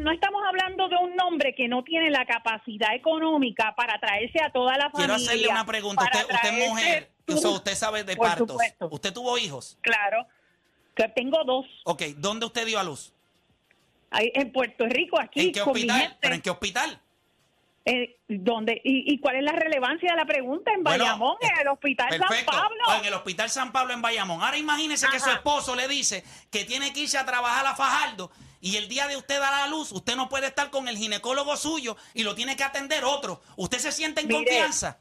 no 0.00 0.12
estamos 0.12 0.42
hablando 0.46 0.88
de 0.88 0.96
un 0.96 1.20
hombre 1.20 1.54
que 1.56 1.66
no 1.66 1.82
tiene 1.82 2.10
la 2.10 2.24
capacidad 2.26 2.94
económica 2.94 3.74
para 3.76 3.98
traerse 3.98 4.40
a 4.40 4.50
toda 4.50 4.76
la 4.78 4.88
familia. 4.90 4.98
Quiero 4.98 5.14
hacerle 5.14 5.48
una 5.48 5.66
pregunta. 5.66 6.04
Usted, 6.04 6.34
usted 6.34 6.48
es 6.58 6.68
mujer, 6.68 7.10
su- 7.26 7.34
o 7.34 7.38
sea, 7.38 7.50
usted 7.50 7.74
sabe 7.74 8.04
de 8.04 8.16
partos. 8.16 8.48
supuesto. 8.48 8.88
¿Usted 8.90 9.12
tuvo 9.12 9.36
hijos? 9.36 9.76
Claro, 9.80 10.26
que 10.94 11.08
tengo 11.08 11.42
dos. 11.44 11.66
Ok, 11.84 12.02
¿dónde 12.18 12.46
usted 12.46 12.64
dio 12.66 12.78
a 12.78 12.84
luz? 12.84 13.12
Ahí 14.10 14.30
en 14.34 14.52
Puerto 14.52 14.86
Rico, 14.86 15.18
aquí, 15.18 15.40
¿En 15.48 15.52
qué 15.52 15.60
con 15.60 15.72
mi 15.72 15.80
hospital? 15.80 16.00
gente. 16.00 16.16
¿Pero 16.20 16.34
en 16.36 16.40
qué 16.40 16.50
hospital? 16.50 17.00
Eh, 17.86 18.16
¿dónde? 18.28 18.80
¿Y, 18.82 19.12
¿Y 19.12 19.18
cuál 19.20 19.36
es 19.36 19.42
la 19.42 19.52
relevancia 19.52 20.10
de 20.10 20.16
la 20.16 20.24
pregunta? 20.24 20.72
En 20.72 20.82
Bueno, 20.82 21.04
Bayamón, 21.04 21.36
eh, 21.42 21.48
en 21.54 21.60
el 21.60 21.68
Hospital 21.68 22.08
Perfecto. 22.08 22.52
San 22.52 22.62
Pablo. 22.62 22.78
O 22.88 22.94
en 23.00 23.04
el 23.04 23.14
Hospital 23.14 23.50
San 23.50 23.72
Pablo 23.72 23.92
en 23.92 24.00
Bayamón. 24.00 24.42
Ahora 24.42 24.56
imagínese 24.56 25.06
que 25.08 25.20
su 25.20 25.28
esposo 25.30 25.74
le 25.76 25.86
dice 25.86 26.24
que 26.50 26.64
tiene 26.64 26.92
que 26.94 27.00
irse 27.00 27.18
a 27.18 27.26
trabajar 27.26 27.66
a 27.66 27.74
Fajardo 27.74 28.30
y 28.62 28.76
el 28.76 28.88
día 28.88 29.06
de 29.06 29.16
usted 29.18 29.38
dar 29.38 29.52
a 29.52 29.66
luz, 29.68 29.92
usted 29.92 30.16
no 30.16 30.30
puede 30.30 30.46
estar 30.46 30.70
con 30.70 30.88
el 30.88 30.96
ginecólogo 30.96 31.54
suyo 31.58 31.98
y 32.14 32.22
lo 32.22 32.34
tiene 32.34 32.56
que 32.56 32.64
atender 32.64 33.04
otro. 33.04 33.42
¿Usted 33.56 33.78
se 33.78 33.92
siente 33.92 34.22
en 34.22 34.28
Mire, 34.28 34.38
confianza? 34.38 35.00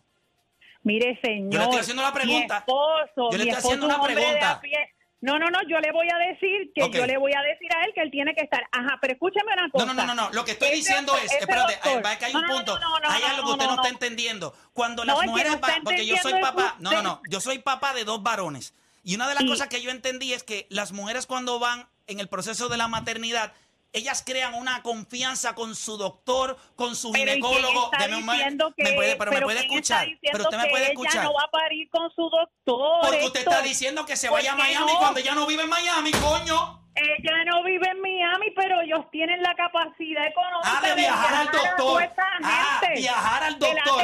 Mire, 0.84 1.18
señor. 1.22 1.52
Yo 1.54 1.58
le 1.60 1.64
estoy 1.64 1.80
haciendo 1.80 2.04
la 2.04 2.12
pregunta. 2.14 2.54
Mi 2.56 2.74
esposo, 2.74 3.32
Yo 3.32 3.38
le 3.38 3.44
mi 3.46 3.50
estoy 3.50 3.50
esposo 3.52 3.68
haciendo 3.68 3.86
una 3.86 4.02
pregunta. 4.04 4.60
pie. 4.62 4.93
No, 5.24 5.40
no, 5.40 5.48
no, 5.50 5.60
yo 5.70 5.80
le 5.80 5.90
voy 5.94 6.06
a 6.14 6.18
decir 6.32 6.74
que 6.76 6.82
yo 6.92 7.06
le 7.08 7.18
voy 7.18 7.32
a 7.34 7.42
decir 7.42 7.70
a 7.74 7.86
él 7.86 7.94
que 7.96 8.02
él 8.02 8.12
tiene 8.12 8.36
que 8.36 8.42
estar. 8.42 8.62
Ajá, 8.74 8.98
pero 9.02 9.14
escúcheme 9.14 9.54
una 9.54 9.70
cosa. 9.72 9.86
no, 9.86 9.94
no, 9.94 10.06
no, 10.06 10.14
no. 10.14 10.30
Lo 10.34 10.44
que 10.44 10.52
estoy 10.52 10.72
diciendo 10.72 11.16
es, 11.18 11.32
espérate, 11.32 11.76
doctor- 11.82 12.06
va 12.06 12.18
que 12.18 12.26
hay 12.26 12.34
No, 12.34 12.40
un 12.40 12.46
no, 12.46 12.56
punto. 12.58 12.78
no, 12.80 13.00
no, 13.00 13.10
hay 13.10 13.24
algo 13.24 13.46
que 13.46 13.52
usted 13.54 13.66
no, 13.68 13.76
está 13.76 13.88
entendiendo. 13.88 14.54
Cuando 14.74 15.06
las 15.06 15.26
mujeres 15.26 15.58
van, 15.62 15.82
porque 15.84 16.06
yo 16.06 16.18
soy 16.18 16.42
papá, 16.42 16.76
no, 16.80 16.92
no, 16.92 17.02
no, 17.02 17.22
yo 17.30 17.40
soy 17.40 17.60
papá 17.60 17.94
de 17.94 18.04
dos 18.04 18.22
varones. 18.22 18.74
Y 19.06 19.16
una 19.16 19.28
de 19.30 19.36
las 19.36 19.46
cosas 19.46 19.68
que 19.70 19.82
yo 19.82 19.92
entendí 19.92 20.34
es 20.34 20.44
que 20.44 20.68
las 20.70 20.92
mujeres 20.92 21.26
cuando 21.26 21.58
van 21.58 21.88
en 22.08 22.20
el 22.20 22.28
proceso 22.28 22.68
de 22.68 22.76
la 22.76 22.90
maternidad 22.90 23.54
ellas 23.94 24.24
crean 24.26 24.56
una 24.56 24.82
confianza 24.82 25.54
con 25.54 25.76
su 25.76 25.98
doctor, 25.98 26.58
con 26.76 26.96
su 26.96 27.12
Pero 27.12 27.24
¿y 27.24 27.40
quién 27.40 27.44
ginecólogo. 27.44 27.92
Deme 28.00 28.18
un 28.18 28.74
que, 28.76 28.84
me 28.84 28.94
puede, 28.94 29.16
pero, 29.16 29.32
me 29.32 29.42
puede 29.42 29.60
escuchar. 29.62 30.08
Pero 30.22 30.44
usted 30.44 30.58
me 30.58 30.68
puede 30.70 30.84
ella 30.86 30.94
escuchar. 30.94 31.24
no 31.24 31.34
va 31.34 31.44
a 31.44 31.52
parir 31.52 31.90
con 31.92 32.12
su 32.12 32.24
doctor. 32.30 33.02
Porque 33.02 33.26
usted 33.26 33.40
está 33.42 33.62
diciendo 33.62 34.06
que 34.06 34.18
se 34.18 34.28
¿Por 34.28 34.40
vaya 34.40 34.54
a 34.54 34.56
Miami 34.56 34.92
no? 34.92 34.98
cuando 35.00 35.20
ella 35.20 35.36
no 35.36 35.46
vive 35.46 35.64
en 35.64 35.70
Miami, 35.70 36.12
coño. 36.12 36.82
Ella 36.96 37.44
no 37.46 37.64
vive 37.64 37.88
en 37.90 38.02
Miami, 38.02 38.52
pero 38.56 38.82
ellos 38.82 39.06
tienen 39.12 39.42
la 39.42 39.56
capacidad 39.56 40.28
económica 40.28 40.80
Ah, 40.80 40.82
de 40.88 40.96
viajar 40.96 41.34
al 41.34 41.48
a 41.48 41.52
toda 41.52 41.64
doctor. 41.70 42.10
Ah, 42.44 42.82
viajar 42.96 43.44
al 43.44 43.60
doctor. 43.60 44.04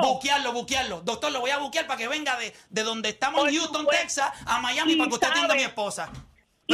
Buquearlo, 0.00 0.52
buquearlo. 0.52 1.00
Doctor, 1.02 1.30
lo 1.32 1.40
voy 1.40 1.50
a 1.50 1.58
buquear 1.58 1.86
para 1.86 1.98
que 1.98 2.08
venga 2.08 2.36
de, 2.36 2.54
de 2.70 2.82
donde 2.82 3.10
estamos 3.10 3.40
Por 3.40 3.50
en 3.50 3.56
Houston, 3.56 3.80
supuesto. 3.82 4.02
Texas, 4.02 4.32
a 4.46 4.60
Miami 4.60 4.96
para 4.96 5.08
que 5.08 5.14
usted 5.14 5.28
atienda 5.28 5.52
a 5.54 5.56
mi 5.56 5.62
esposa. 5.64 6.10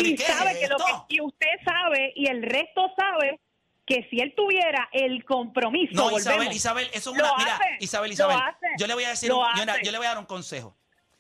¿Pero 0.02 0.14
Y 0.14 0.17
sabe 0.19 0.50
es 0.52 0.59
que 0.59 0.69
lo 0.69 0.76
que 0.78 1.14
y 1.14 1.21
usted 1.21 1.47
sabe 1.64 2.12
y 2.17 2.26
el 2.28 2.43
resto 2.43 2.90
sabe 2.97 3.40
que 3.87 4.07
si 4.11 4.21
él 4.21 4.35
tuviera 4.37 4.88
el 4.93 5.25
compromiso, 5.25 5.93
No, 5.95 6.11
volvemos, 6.11 6.21
Isabel, 6.26 6.52
Isabel, 6.52 6.90
eso 6.93 7.11
es 7.12 7.19
una. 7.19 7.33
Mira, 7.38 7.55
hace, 7.57 7.76
Isabel, 7.81 8.09
lo 8.11 8.12
Isabel. 8.14 8.37
hace, 8.37 8.67
Yo 8.78 8.87
le 8.87 8.95
voy 8.95 9.05
a 9.05 9.09
decir, 9.11 9.33
un- 9.33 9.47
mira, 9.59 9.73
hace. 9.73 9.83
yo 9.85 9.93
le 9.93 9.99
voy 9.99 10.07
a 10.07 10.11
dar 10.11 10.19
un 10.19 10.26
consejo. 10.26 10.75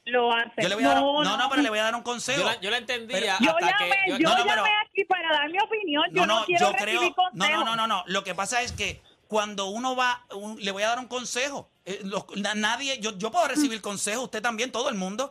lo 0.04 0.32
hace. 0.32 0.52
Yo 0.62 0.68
le 0.70 0.74
voy 0.74 0.84
a 0.84 0.88
dar, 0.88 0.96
no, 1.02 1.22
no, 1.22 1.36
no, 1.36 1.50
pero 1.50 1.60
le 1.62 1.68
voy 1.68 1.78
a 1.78 1.82
dar 1.84 1.94
un 1.94 2.02
consejo. 2.02 2.40
Yo 2.40 2.46
la, 2.46 2.60
yo 2.60 2.70
la 2.70 2.78
entendía 2.78 3.36
Yo 3.40 3.50
hasta 3.50 3.60
llamé, 3.78 3.90
que... 4.06 4.10
yo, 4.12 4.16
yo- 4.18 4.28
no, 4.28 4.30
no, 4.30 4.38
llamé 4.38 4.50
pero- 4.52 4.64
aquí 4.86 5.04
para 5.04 5.32
dar 5.32 5.50
mi 5.50 5.58
opinión. 5.60 6.04
Yo 6.12 6.24
no, 6.26 6.44
quiero 6.46 6.66
yo 6.66 6.72
recibir 6.72 6.98
creo. 7.14 7.14
No, 7.34 7.48
no, 7.50 7.64
no, 7.64 7.76
no, 7.76 7.86
no. 7.86 8.04
Lo 8.06 8.24
que 8.24 8.34
pasa 8.34 8.62
es 8.62 8.72
que 8.72 9.00
cuando 9.28 9.66
uno 9.66 9.94
va, 9.96 10.24
un- 10.34 10.58
le 10.62 10.70
voy 10.70 10.82
a 10.82 10.88
dar 10.88 10.98
un 10.98 11.08
consejo. 11.08 11.68
Eh, 11.84 12.00
los- 12.04 12.24
nadie, 12.54 12.98
yo, 13.00 13.16
yo 13.18 13.30
puedo 13.30 13.46
recibir 13.48 13.82
consejos, 13.82 14.24
usted 14.24 14.40
también, 14.40 14.72
todo 14.72 14.88
el 14.88 14.94
mundo. 14.94 15.30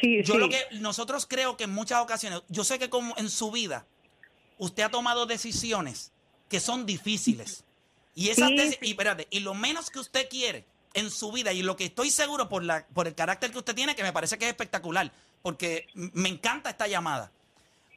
Sí, 0.00 0.22
Yo 0.22 0.34
sí. 0.34 0.40
lo 0.40 0.48
que 0.48 0.62
nosotros 0.72 1.26
creo 1.26 1.56
que 1.56 1.64
en 1.64 1.70
muchas 1.70 2.00
ocasiones, 2.00 2.42
yo 2.48 2.64
sé 2.64 2.78
que 2.78 2.90
como 2.90 3.14
en 3.16 3.28
su 3.28 3.50
vida 3.50 3.86
usted 4.58 4.84
ha 4.84 4.90
tomado 4.90 5.26
decisiones 5.26 6.12
que 6.48 6.60
son 6.60 6.86
difíciles. 6.86 7.64
Y 8.14 8.28
esas 8.28 8.48
Sí, 8.48 8.76
y 8.82 8.90
espérate, 8.90 9.26
y 9.30 9.40
lo 9.40 9.54
menos 9.54 9.90
que 9.90 9.98
usted 9.98 10.28
quiere 10.28 10.64
en 10.94 11.10
su 11.10 11.30
vida 11.32 11.52
y 11.52 11.62
lo 11.62 11.76
que 11.76 11.86
estoy 11.86 12.10
seguro 12.10 12.48
por 12.48 12.64
la 12.64 12.86
por 12.88 13.06
el 13.06 13.14
carácter 13.14 13.52
que 13.52 13.58
usted 13.58 13.74
tiene 13.74 13.94
que 13.94 14.02
me 14.02 14.12
parece 14.12 14.36
que 14.38 14.46
es 14.46 14.50
espectacular, 14.50 15.12
porque 15.42 15.86
me 15.94 16.28
encanta 16.28 16.70
esta 16.70 16.88
llamada. 16.88 17.32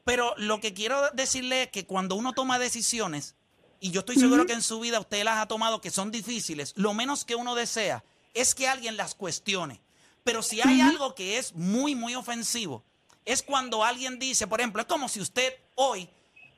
Pero 0.04 0.34
lo 0.36 0.60
que 0.60 0.74
quiero 0.74 1.10
decirle 1.12 1.64
es 1.64 1.68
que 1.70 1.86
cuando 1.86 2.14
uno 2.14 2.32
toma 2.32 2.58
decisiones 2.58 3.34
y 3.80 3.90
yo 3.90 4.00
estoy 4.00 4.16
seguro 4.16 4.46
que 4.46 4.52
en 4.52 4.62
su 4.62 4.80
vida 4.80 5.00
usted 5.00 5.24
las 5.24 5.38
ha 5.38 5.46
tomado 5.46 5.80
que 5.80 5.90
son 5.90 6.10
difíciles, 6.10 6.72
lo 6.76 6.94
menos 6.94 7.24
que 7.24 7.34
uno 7.34 7.54
desea 7.54 8.04
es 8.34 8.54
que 8.54 8.68
alguien 8.68 8.96
las 8.96 9.14
cuestione. 9.14 9.80
Pero 10.24 10.42
si 10.42 10.60
hay 10.60 10.80
algo 10.80 11.14
que 11.14 11.38
es 11.38 11.54
muy, 11.54 11.94
muy 11.94 12.14
ofensivo, 12.14 12.82
es 13.24 13.42
cuando 13.42 13.84
alguien 13.84 14.18
dice, 14.18 14.46
por 14.46 14.60
ejemplo, 14.60 14.82
es 14.82 14.88
como 14.88 15.08
si 15.08 15.20
usted 15.20 15.54
hoy 15.74 16.08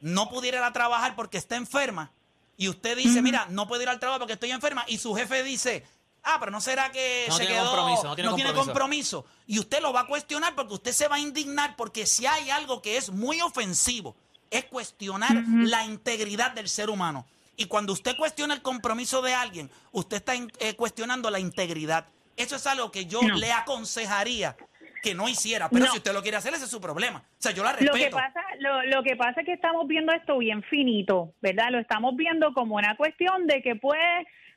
no 0.00 0.28
pudiera 0.30 0.58
ir 0.58 0.64
a 0.64 0.72
trabajar 0.72 1.14
porque 1.16 1.38
está 1.38 1.56
enferma 1.56 2.12
y 2.56 2.68
usted 2.68 2.96
dice, 2.96 3.20
mira, 3.22 3.46
no 3.50 3.66
puedo 3.68 3.82
ir 3.82 3.88
al 3.88 3.98
trabajo 4.00 4.20
porque 4.20 4.34
estoy 4.34 4.50
enferma 4.50 4.84
y 4.86 4.98
su 4.98 5.14
jefe 5.14 5.42
dice, 5.42 5.84
ah, 6.22 6.36
pero 6.38 6.52
no 6.52 6.60
será 6.60 6.90
que 6.92 7.26
No 7.28 7.36
se 7.36 7.46
tiene 7.46 7.60
quedó, 7.60 7.66
compromiso, 7.66 8.02
no 8.04 8.14
tiene 8.14 8.30
compromiso". 8.54 8.64
compromiso. 8.64 9.26
Y 9.46 9.58
usted 9.58 9.80
lo 9.80 9.92
va 9.92 10.00
a 10.02 10.06
cuestionar 10.06 10.54
porque 10.54 10.74
usted 10.74 10.92
se 10.92 11.08
va 11.08 11.16
a 11.16 11.20
indignar 11.20 11.76
porque 11.76 12.06
si 12.06 12.26
hay 12.26 12.50
algo 12.50 12.80
que 12.82 12.96
es 12.96 13.10
muy 13.10 13.40
ofensivo, 13.40 14.16
es 14.50 14.64
cuestionar 14.64 15.44
la 15.48 15.84
integridad 15.84 16.52
del 16.52 16.68
ser 16.68 16.88
humano. 16.88 17.26
Y 17.56 17.66
cuando 17.66 17.92
usted 17.92 18.16
cuestiona 18.16 18.54
el 18.54 18.62
compromiso 18.62 19.22
de 19.22 19.34
alguien, 19.34 19.70
usted 19.92 20.18
está 20.18 20.34
eh, 20.34 20.76
cuestionando 20.76 21.30
la 21.30 21.40
integridad. 21.40 22.06
Eso 22.36 22.56
es 22.56 22.66
algo 22.66 22.90
que 22.90 23.06
yo 23.06 23.20
No. 23.22 23.36
le 23.36 23.52
aconsejaría 23.52 24.56
que 25.02 25.14
no 25.14 25.28
hiciera. 25.28 25.68
Pero 25.68 25.84
No. 25.86 25.90
si 25.92 25.98
usted 25.98 26.12
lo 26.12 26.22
quiere 26.22 26.36
hacer, 26.36 26.52
ese 26.54 26.64
es 26.64 26.70
su 26.70 26.80
problema. 26.80 27.18
O 27.20 27.34
sea, 27.38 27.52
yo 27.52 27.62
la 27.62 27.72
Lo 27.72 27.78
respeto. 27.78 27.98
que 27.98 28.10
pasa, 28.10 28.40
lo, 28.58 28.82
lo 28.84 29.02
que 29.02 29.16
pasa 29.16 29.40
es 29.40 29.46
que 29.46 29.52
estamos 29.52 29.86
viendo 29.86 30.12
esto 30.12 30.36
bien 30.38 30.62
finito, 30.64 31.32
¿verdad? 31.40 31.68
Lo 31.70 31.78
estamos 31.78 32.16
viendo 32.16 32.52
como 32.52 32.74
una 32.76 32.96
cuestión 32.96 33.46
de 33.46 33.62
que 33.62 33.76
pues, 33.76 34.00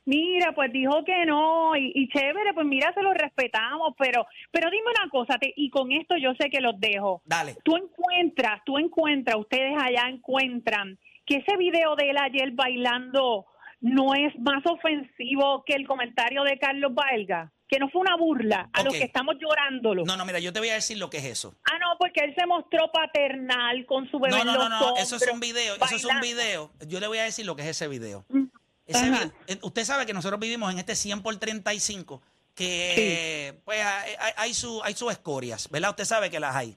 mira, 0.06 0.52
pues 0.54 0.72
dijo 0.72 1.04
que 1.04 1.24
no 1.26 1.76
y, 1.76 1.92
y 1.94 2.08
chévere, 2.08 2.52
pues 2.52 2.66
mira, 2.66 2.92
se 2.94 3.02
lo 3.02 3.12
respetamos, 3.14 3.94
pero, 3.98 4.26
pero 4.50 4.70
dime 4.70 4.88
una 4.98 5.08
cosa, 5.10 5.38
te- 5.38 5.52
y 5.56 5.70
con 5.70 5.92
esto 5.92 6.16
yo 6.16 6.32
sé 6.40 6.50
que 6.50 6.60
los 6.60 6.78
dejo. 6.80 7.22
Dale. 7.24 7.56
Tú 7.62 7.76
encuentras, 7.76 8.60
tú 8.64 8.76
encuentras, 8.78 9.36
ustedes 9.36 9.74
allá 9.80 10.08
encuentran 10.08 10.98
que 11.26 11.36
ese 11.36 11.56
video 11.58 11.94
de 11.94 12.10
él 12.10 12.18
ayer 12.18 12.50
bailando 12.52 13.46
no 13.80 14.14
es 14.14 14.38
más 14.38 14.62
ofensivo 14.66 15.64
que 15.66 15.74
el 15.74 15.86
comentario 15.86 16.42
de 16.44 16.58
Carlos 16.58 16.92
Valga, 16.94 17.50
que 17.68 17.78
no 17.78 17.88
fue 17.88 18.00
una 18.02 18.16
burla 18.16 18.68
a 18.72 18.82
los 18.82 18.92
Ok. 18.92 18.98
que 18.98 19.04
estamos 19.06 19.36
llorándolo. 19.40 20.04
No, 20.04 20.16
no, 20.16 20.24
mira, 20.24 20.38
yo 20.40 20.52
te 20.52 20.58
voy 20.60 20.68
a 20.70 20.74
decir 20.74 20.98
lo 20.98 21.08
que 21.08 21.18
es 21.18 21.24
eso. 21.24 21.54
Ah, 21.70 21.78
no, 21.78 21.96
porque 21.98 22.20
él 22.24 22.34
se 22.38 22.44
mostró 22.46 22.90
paternal 22.92 23.86
con 23.86 24.10
su 24.10 24.18
bebé 24.18 24.34
No, 24.36 24.40
en 24.40 24.46
no, 24.46 24.54
los 24.54 24.68
no, 24.70 24.80
no, 24.80 24.96
eso 24.96 25.16
es 25.16 25.28
un 25.32 25.40
video, 25.40 25.76
eso 25.76 25.96
es 25.96 26.04
un 26.04 26.20
video. 26.20 26.70
Yo 26.86 27.00
le 27.00 27.06
voy 27.06 27.18
a 27.18 27.24
decir 27.24 27.46
lo 27.46 27.56
que 27.56 27.62
es 27.62 27.68
ese 27.68 27.88
video. 27.88 28.24
Mm. 28.28 28.44
Ese 28.86 29.06
Ajá. 29.06 29.24
vi- 29.46 29.54
eh, 29.54 29.58
usted 29.62 29.84
sabe 29.84 30.04
que 30.04 30.12
nosotros 30.12 30.40
vivimos 30.40 30.72
en 30.72 30.78
este 30.80 30.96
100 30.96 31.22
por 31.22 31.36
35, 31.36 32.20
que 32.54 33.60
pues 33.64 33.80
hay, 33.84 34.12
hay- 34.18 34.32
hay 34.36 34.54
su, 34.54 34.82
hay 34.82 34.94
sus 34.94 35.12
escorias, 35.12 35.68
¿verdad? 35.70 35.90
Usted 35.90 36.04
sabe 36.04 36.28
que 36.30 36.40
las 36.40 36.54
hay. 36.56 36.76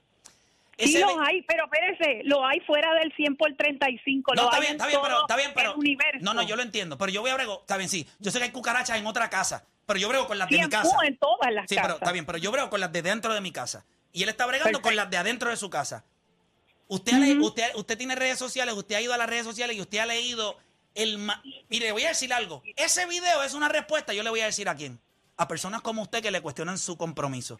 Sí 0.78 0.98
los 0.98 1.12
hay, 1.20 1.42
pero 1.42 1.64
espérese, 1.64 2.22
lo 2.24 2.44
hay 2.44 2.60
fuera 2.60 2.94
del 2.94 3.12
100 3.14 3.36
por 3.36 3.54
35. 3.54 4.34
No, 4.34 4.44
está 4.44 4.56
hay 4.56 4.60
bien, 4.60 4.70
en 4.70 4.76
está 4.76 4.86
bien, 4.86 5.00
pero, 5.02 5.20
está 5.20 5.36
bien, 5.36 5.52
pero. 5.54 5.72
el 5.72 5.78
universo. 5.78 6.18
No, 6.20 6.34
no, 6.34 6.42
yo 6.42 6.56
lo 6.56 6.62
entiendo. 6.62 6.98
Pero 6.98 7.12
yo 7.12 7.20
voy 7.20 7.30
a 7.30 7.34
brego. 7.34 7.60
Está 7.60 7.76
bien, 7.76 7.88
sí. 7.88 8.06
Yo 8.18 8.30
sé 8.30 8.38
que 8.38 8.44
hay 8.44 8.50
cucarachas 8.50 8.98
en 8.98 9.06
otra 9.06 9.30
casa. 9.30 9.64
Pero 9.86 9.98
yo 9.98 10.08
brego 10.08 10.26
con 10.26 10.38
las 10.38 10.48
de 10.48 10.58
mi 10.58 10.68
casa. 10.68 10.96
en 11.04 11.16
todas 11.18 11.52
las 11.52 11.66
Sí, 11.68 11.76
pero 11.80 11.94
está 11.94 12.12
bien, 12.12 12.24
pero 12.26 12.38
yo 12.38 12.50
brego 12.50 12.70
con 12.70 12.80
las 12.80 12.92
de 12.92 13.02
dentro 13.02 13.34
de 13.34 13.40
mi 13.40 13.52
casa. 13.52 13.84
Y 14.12 14.22
él 14.22 14.28
está 14.28 14.46
bregando 14.46 14.80
con 14.80 14.96
las 14.96 15.10
de 15.10 15.16
adentro 15.16 15.50
de 15.50 15.56
su 15.56 15.68
casa. 15.70 16.04
Usted, 16.86 17.38
usted, 17.38 17.74
usted 17.74 17.98
tiene 17.98 18.14
redes 18.14 18.38
sociales, 18.38 18.74
usted 18.74 18.94
ha 18.96 19.00
ido 19.00 19.14
a 19.14 19.18
las 19.18 19.28
redes 19.28 19.44
sociales 19.44 19.76
y 19.76 19.80
usted 19.80 19.98
ha 19.98 20.06
leído 20.06 20.56
el... 20.94 21.18
Mire, 21.68 21.86
le 21.86 21.92
voy 21.92 22.04
a 22.04 22.08
decir 22.08 22.32
algo. 22.32 22.62
Ese 22.76 23.06
video 23.06 23.42
es 23.42 23.54
una 23.54 23.68
respuesta, 23.68 24.12
yo 24.12 24.22
le 24.22 24.30
voy 24.30 24.40
a 24.40 24.46
decir 24.46 24.68
a 24.68 24.74
quién. 24.74 25.00
A 25.36 25.48
personas 25.48 25.82
como 25.82 26.02
usted 26.02 26.22
que 26.22 26.30
le 26.30 26.40
cuestionan 26.40 26.78
su 26.78 26.96
compromiso. 26.96 27.58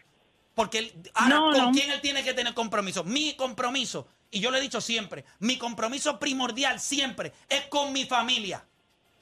Porque 0.55 0.79
él, 0.79 0.93
ahora, 1.13 1.35
No, 1.35 1.51
¿con 1.51 1.57
no. 1.65 1.71
quién 1.71 1.91
él 1.91 2.01
tiene 2.01 2.23
que 2.23 2.33
tener 2.33 2.53
compromiso? 2.53 3.03
Mi 3.03 3.35
compromiso, 3.35 4.07
y 4.31 4.39
yo 4.39 4.49
le 4.49 4.57
he 4.57 4.61
dicho 4.61 4.81
siempre, 4.81 5.25
mi 5.39 5.57
compromiso 5.57 6.17
primordial 6.17 6.79
siempre 6.79 7.33
es 7.49 7.67
con 7.67 7.91
mi 7.93 8.05
familia. 8.05 8.65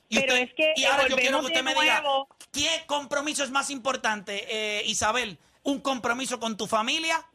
Y 0.10 0.20
Pero 0.20 0.36
es 0.36 0.54
que, 0.54 0.74
y 0.76 0.84
ahora 0.86 1.08
yo 1.08 1.16
quiero 1.16 1.40
que 1.40 1.48
usted 1.48 1.64
me 1.64 1.74
diga. 1.74 2.04
¿qué 2.52 2.84
compromiso 2.86 3.44
es 3.44 3.50
más 3.50 3.72
importante, 3.72 4.46
eh, 4.48 4.84
Isabel? 4.86 5.40
¿Un 5.64 5.80
compromiso 5.80 6.40
con 6.40 6.56
tu 6.56 6.68
familia, 6.68 7.26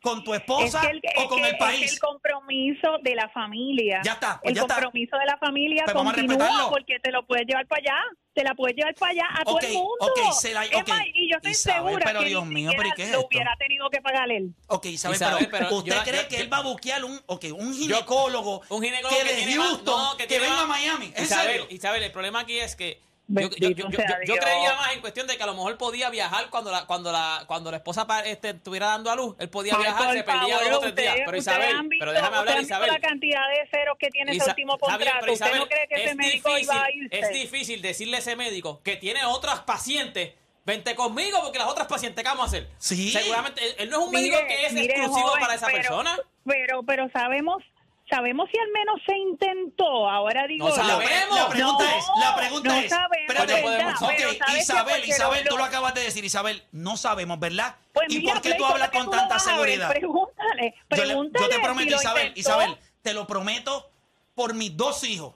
con 0.00 0.22
tu 0.24 0.32
esposa 0.34 0.80
Es 0.80 0.86
que 0.86 0.90
el, 0.92 1.02
o 1.16 1.22
es 1.22 1.28
con 1.28 1.38
que- 1.42 1.48
el 1.48 1.52
es 1.54 1.58
país? 1.58 1.78
que 1.80 1.94
el 1.94 1.98
compromiso 2.00 2.88
de 3.02 3.14
la 3.14 3.28
familia. 3.30 4.00
Ya 4.04 4.12
está, 4.12 4.40
pues 4.40 4.50
el 4.50 4.54
ya 4.56 4.62
está. 4.62 4.74
compromiso 4.74 5.16
de 5.18 5.26
la 5.26 5.36
familia 5.38 5.82
Pues 5.84 5.94
vamos 5.94 6.12
a 6.12 6.16
continúa 6.16 6.66
porque 6.70 6.98
te 7.00 7.10
lo 7.10 7.26
puedes 7.26 7.46
llevar 7.46 7.66
para 7.66 7.80
allá. 7.80 7.96
Te 8.34 8.44
la 8.44 8.54
puedes 8.54 8.76
llevar 8.76 8.94
para 8.94 9.10
allá 9.10 9.24
a 9.34 9.44
todo 9.44 9.56
Ok, 9.56 9.64
el 9.64 9.72
mundo. 9.72 9.94
ok, 10.00 10.32
se 10.32 10.52
la- 10.54 10.64
Es 10.64 10.74
ok. 10.76 10.88
más, 10.88 11.02
y 11.12 11.28
yo 11.28 11.36
estoy 11.38 11.50
Isabel, 11.50 11.82
segura 11.86 12.04
pero 12.06 12.20
que 12.20 12.26
Dios 12.26 12.46
ni 12.46 12.54
mío, 12.54 12.70
pero 12.76 12.88
¿y 12.88 12.92
qué 12.92 13.02
es 13.02 13.10
lo 13.10 13.14
esto? 13.18 13.26
hubiera 13.26 13.56
tenido 13.56 13.90
que 13.90 14.00
pagar 14.00 14.30
él. 14.30 14.54
Ok, 14.68 14.86
Isabel, 14.86 15.16
Isabel, 15.16 15.48
pero, 15.50 15.64
pero 15.66 15.76
¿usted 15.78 15.94
yo- 15.96 16.02
cree 16.04 16.22
yo- 16.22 16.28
que 16.28 16.36
yo- 16.36 16.42
él 16.44 16.52
va 16.52 16.58
a 16.58 16.62
buquear 16.62 17.04
un, 17.04 17.20
ok, 17.26 17.44
un 17.56 17.74
ginecólogo, 17.74 18.62
un 18.68 18.82
ginecólogo 18.82 19.22
que 19.24 19.34
de 19.34 19.52
Houston, 19.54 19.84
no, 19.84 20.16
que, 20.16 20.38
venga 20.38 20.60
a 20.62 20.66
Miami? 20.66 21.12
¿En 21.16 21.24
Isabel? 21.24 21.66
Isabel, 21.70 22.02
el 22.04 22.12
problema 22.12 22.40
aquí 22.40 22.60
es 22.60 22.76
que 22.76 23.00
yo, 23.28 23.40
yo, 23.42 23.48
Bendito 23.60 23.82
yo- 23.82 23.90
yo- 23.90 23.96
sea 23.98 24.18
yo 24.24 24.32
Dios. 24.34 24.44
creía 24.44 24.74
más 24.74 24.94
en 24.94 25.00
cuestión 25.02 25.26
de 25.26 25.36
que 25.36 25.42
a 25.42 25.46
lo 25.46 25.54
mejor 25.54 25.76
podía 25.76 26.08
viajar 26.08 26.48
cuando 26.48 26.70
la 26.70 26.86
cuando 26.86 27.12
la 27.12 27.44
cuando 27.46 27.70
la 27.70 27.76
esposa 27.76 28.06
este, 28.24 28.50
estuviera 28.50 28.86
dando 28.86 29.10
a 29.10 29.16
luz, 29.16 29.36
él 29.38 29.50
podía 29.50 29.74
Ay, 29.76 29.82
viajar, 29.82 30.12
se 30.14 30.22
perdía 30.24 30.56
favor, 30.58 30.70
dos 30.70 30.76
o 30.78 30.80
tres 30.80 30.94
días. 30.96 31.16
Pero 31.26 31.36
Isabel, 31.36 31.68
visto- 31.82 31.96
pero 32.00 32.12
déjame 32.12 32.36
hablar, 32.38 32.40
ustedes 32.40 32.56
han 32.56 32.60
visto 32.60 32.74
Isabel. 32.86 32.90
la 33.02 33.08
cantidad 33.08 33.48
de 33.50 33.68
ceros 33.70 33.96
que 33.98 34.08
tiene 34.08 34.30
ese 34.32 34.36
Isa- 34.38 34.50
último 34.50 34.74
está 34.80 34.96
bien, 34.96 35.10
contrato. 35.10 35.32
¿Usted 35.32 35.54
no 35.56 35.66
cree 35.68 35.88
que 35.88 35.94
ese 35.94 36.04
es 36.10 36.16
médico 36.16 36.48
difícil, 36.48 36.74
iba 36.74 36.84
a 36.84 36.90
irse? 36.90 37.18
Es 37.20 37.30
difícil 37.32 37.82
decirle 37.82 38.16
a 38.16 38.20
ese 38.20 38.34
médico 38.36 38.80
que 38.82 38.96
tiene 38.96 39.24
otras 39.26 39.60
pacientes, 39.60 40.32
vente 40.64 40.94
conmigo 40.94 41.38
porque 41.42 41.58
las 41.58 41.68
otras 41.68 41.86
pacientes, 41.86 42.22
¿qué 42.24 42.28
vamos 42.30 42.44
a 42.44 42.48
hacer? 42.48 42.68
Sí. 42.78 43.10
Seguramente, 43.10 43.60
él, 43.82 43.90
no 43.90 44.00
es 44.00 44.06
un 44.06 44.12
médico 44.12 44.38
que 44.46 44.66
es 44.66 44.72
mire, 44.72 44.94
exclusivo 44.94 45.28
joven, 45.28 45.40
para 45.40 45.54
esa 45.54 45.66
pero- 45.66 45.76
persona. 45.78 46.18
Pero, 46.46 46.82
pero 46.82 47.10
sabemos, 47.10 47.62
sabemos 48.08 48.48
si 48.52 48.58
al 48.58 48.68
menos 48.68 49.00
se 49.06 49.16
intentó. 49.16 50.08
Ahora 50.08 50.46
digo, 50.46 50.68
No 50.68 50.74
sabemos. 50.74 51.36
la 51.36 51.48
pregunta 51.48 51.84
No, 51.84 51.90
es, 51.98 52.04
la 52.20 52.36
pregunta 52.36 52.68
no 52.70 52.74
es, 52.76 52.88
sabemos, 52.90 53.28
espérate, 53.28 53.52
¿verdad? 53.66 53.94
Pero. 54.16 54.56
Isabel, 54.58 55.04
Isabel, 55.04 55.44
lo- 55.44 55.50
tú 55.50 55.56
lo 55.58 55.64
acabas 55.64 55.94
de 55.94 56.02
decir, 56.02 56.24
Isabel, 56.24 56.62
no 56.72 56.96
sabemos, 56.96 57.38
¿verdad? 57.38 57.76
Pues 57.92 58.06
¿Y 58.12 58.18
mira, 58.18 58.34
por 58.34 58.42
qué 58.42 58.48
Play, 58.50 58.58
tú 58.58 58.64
¿cómo 58.64 58.74
hablas 58.74 58.90
con 58.90 59.04
tú 59.06 59.10
tanta 59.10 59.34
ver? 59.34 59.40
seguridad? 59.40 59.88
Pregúntale, 59.88 60.74
Yo, 60.90 60.96
le- 60.96 61.04
pregúntale. 61.04 61.44
yo 61.44 61.50
te 61.56 61.60
prometo, 61.62 61.96
Isabel. 61.96 62.32
Isabel, 62.36 62.76
te 63.02 63.12
lo 63.14 63.26
prometo 63.26 63.90
por 64.34 64.54
mis 64.54 64.76
dos 64.76 65.04
hijos, 65.04 65.34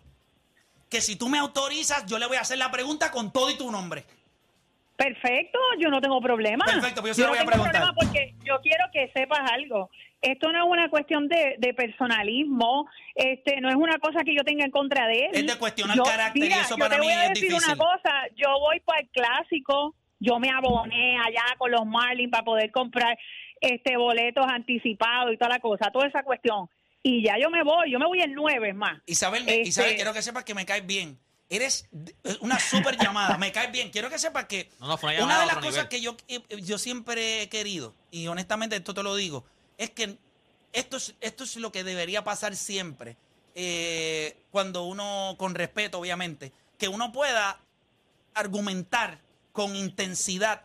que 0.88 1.00
si 1.00 1.17
tú 1.17 1.29
me 1.29 1.38
autorizas, 1.38 2.05
yo 2.07 2.19
le 2.19 2.26
voy 2.26 2.37
a 2.37 2.41
hacer 2.43 2.59
la 2.59 2.71
pregunta 2.71 3.11
con 3.11 3.33
todo 3.33 3.50
y 3.50 3.57
tu 3.57 3.71
nombre. 3.71 4.05
Perfecto, 4.97 5.59
yo 5.79 5.88
no 5.88 6.00
tengo 6.00 6.21
problema. 6.21 6.64
Perfecto, 6.64 7.00
pues 7.00 7.11
yo 7.11 7.14
se 7.14 7.21
lo 7.23 7.26
no 7.29 7.33
voy 7.33 7.38
a 7.38 7.41
tengo 7.41 7.50
preguntar. 7.64 7.83
problema 7.83 7.95
porque 7.99 8.35
yo 8.45 8.61
quiero 8.61 8.85
que 8.93 9.11
sepas 9.14 9.41
algo. 9.50 9.91
Esto 10.23 10.52
no 10.52 10.59
es 10.64 10.71
una 10.71 10.88
cuestión 10.88 11.26
de, 11.29 11.57
de 11.59 11.75
personalismo, 11.75 12.87
este, 13.14 13.61
no 13.61 13.69
es 13.69 13.75
una 13.75 13.99
cosa 13.99 14.23
que 14.25 14.35
yo 14.37 14.45
tenga 14.45 14.64
en 14.64 14.71
contra 14.71 15.07
de 15.09 15.19
él. 15.26 15.31
Es 15.33 15.47
de 15.47 15.59
cuestionar 15.59 15.97
Yo- 15.97 16.05
carácter 16.05 16.43
y 16.43 16.47
mira, 16.47 16.61
eso 16.61 16.71
yo 16.76 16.79
para 16.79 16.95
te 16.95 17.00
mí 17.00 17.07
voy 17.07 17.12
a 17.14 17.23
es 17.25 17.29
decir 17.31 17.49
difícil. 17.50 17.75
una 17.75 17.76
cosa, 17.76 18.12
yo 18.37 18.49
voy 18.61 18.81
para 18.81 19.00
el 19.00 19.09
clásico, 19.09 19.95
yo 20.21 20.38
me 20.38 20.49
aboné 20.50 21.17
allá 21.19 21.43
con 21.59 21.71
los 21.73 21.85
Marlins 21.85 22.31
para 22.31 22.45
poder 22.45 22.71
comprar 22.71 23.19
este 23.61 23.97
boletos 23.97 24.47
anticipados 24.49 25.33
y 25.33 25.37
toda 25.37 25.50
la 25.50 25.59
cosa, 25.61 25.91
toda 25.93 26.07
esa 26.07 26.23
cuestión. 26.23 26.69
y 27.05 27.25
ya 27.25 27.37
yo 27.37 27.50
me 27.50 27.64
voy, 27.64 27.91
yo 27.91 27.99
me 27.99 28.07
voy 28.07 28.21
el 28.21 28.33
9 28.33 28.69
es 28.69 28.75
más. 28.76 29.02
Isabel, 29.07 29.43
me- 29.43 29.57
Este- 29.57 29.69
Isabel, 29.71 29.97
quiero 29.97 30.12
que 30.12 30.23
sepas 30.23 30.45
que 30.45 30.55
me 30.55 30.64
caes 30.64 30.87
bien. 30.87 31.19
Eres 31.50 31.88
una 32.41 32.61
super 32.61 32.97
llamada, 32.97 33.37
me 33.38 33.50
caes 33.50 33.73
bien. 33.73 33.91
Quiero 33.91 34.09
que 34.09 34.19
sepas 34.21 34.45
que 34.45 34.69
No, 34.81 34.87
no, 34.87 34.97
fue 34.97 35.21
una 35.21 35.41
de 35.41 35.47
las 35.47 35.57
cosas 35.57 35.73
nivel. 35.73 35.88
que 35.88 36.00
yo, 36.00 36.17
eh, 36.29 36.41
yo 36.62 36.79
siempre 36.79 37.43
he 37.43 37.49
querido, 37.49 37.93
y 38.12 38.29
honestamente 38.29 38.76
esto 38.76 38.95
te 38.95 39.02
lo 39.02 39.17
digo, 39.17 39.45
es 39.83 39.91
que 39.91 40.17
esto 40.73 40.97
es, 40.97 41.15
esto 41.21 41.45
es 41.45 41.57
lo 41.57 41.73
que 41.73 41.85
debería 41.85 42.23
pasar 42.23 42.55
siempre, 42.57 43.17
eh, 43.55 44.37
cuando 44.51 44.85
uno, 44.85 45.35
con 45.39 45.55
respeto 45.55 45.99
obviamente, 45.99 46.53
que 46.79 46.89
uno 46.89 47.12
pueda 47.12 47.61
argumentar 48.35 49.19
con 49.53 49.77
intensidad 49.77 50.65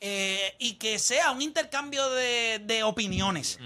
eh, 0.00 0.54
y 0.58 0.74
que 0.74 0.98
sea 0.98 1.32
un 1.32 1.42
intercambio 1.42 2.08
de, 2.10 2.60
de 2.64 2.82
opiniones. 2.84 3.58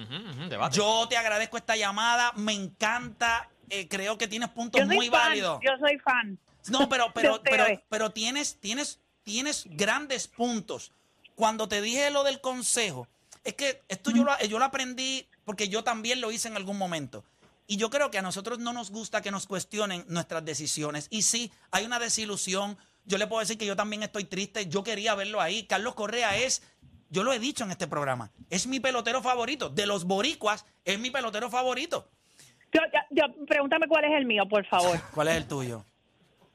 Yo 0.73 1.07
te 1.09 1.17
agradezco 1.17 1.57
esta 1.57 1.77
llamada, 1.77 2.33
me 2.37 2.55
encanta, 2.55 3.49
eh, 3.69 3.89
creo 3.89 4.17
que 4.19 4.27
tienes 4.27 4.49
puntos 4.49 4.85
muy 4.87 5.09
fan, 5.09 5.29
válidos. 5.29 5.61
yo 5.63 5.73
soy 5.79 5.99
fan. 5.99 6.39
No, 6.69 6.89
pero, 6.89 7.13
pero, 7.15 7.35
ustedes. 7.35 7.59
pero, 7.59 7.83
pero 7.89 8.11
tienes, 8.11 8.59
tienes, 8.59 9.01
tienes 9.23 9.65
grandes 9.67 10.27
puntos. 10.29 10.93
Cuando 11.35 11.69
te 11.69 11.81
dije 11.83 12.11
lo 12.11 12.25
del 12.25 12.41
consejo, 12.41 13.07
es 13.45 13.55
que 13.55 13.83
esto 13.89 14.11
yo 14.11 14.25
lo, 14.25 14.39
yo 14.47 14.59
lo 14.59 14.65
aprendí 14.65 15.27
porque 15.45 15.69
yo 15.69 15.83
también 15.85 16.21
lo 16.21 16.31
hice 16.33 16.49
en 16.49 16.57
algún 16.57 16.79
momento. 16.79 17.25
Y 17.67 17.77
yo 17.77 17.91
creo 17.91 18.11
que 18.11 18.19
a 18.19 18.23
nosotros 18.23 18.59
no 18.59 18.73
nos 18.73 18.91
gusta 18.91 19.21
que 19.21 19.31
nos 19.31 19.47
cuestionen 19.47 20.05
nuestras 20.09 20.45
decisiones. 20.45 21.07
Y 21.11 21.23
sí, 21.23 21.53
hay 21.71 21.85
una 21.85 21.99
desilusión. 21.99 22.79
Yo 23.05 23.19
le 23.19 23.27
puedo 23.27 23.41
decir 23.41 23.59
que 23.59 23.67
yo 23.67 23.77
también 23.77 24.03
estoy 24.03 24.25
triste. 24.25 24.67
Yo 24.69 24.83
quería 24.83 25.15
verlo 25.15 25.41
ahí. 25.41 25.65
Carlos 25.65 25.95
Correa 25.95 26.37
es, 26.39 26.63
yo 27.11 27.25
lo 27.25 27.33
he 27.33 27.39
dicho 27.39 27.65
en 27.65 27.71
este 27.71 27.87
programa, 27.87 28.31
es 28.49 28.67
mi 28.67 28.81
pelotero 28.81 29.21
favorito. 29.23 29.69
De 29.69 29.85
los 29.87 30.05
boricuas, 30.05 30.65
es 30.85 30.99
mi 30.99 31.11
pelotero 31.11 31.51
favorito. 31.51 32.09
Yo, 32.73 32.81
yo- 32.93 33.27
yo- 33.29 33.47
pregúntame 33.47 33.87
cuál 33.87 34.05
es 34.07 34.13
el 34.13 34.25
mío, 34.25 34.49
por 34.49 34.65
favor. 34.67 34.99
¿Cuál 35.15 35.29
es 35.29 35.37
el 35.37 35.47
tuyo? 35.47 35.85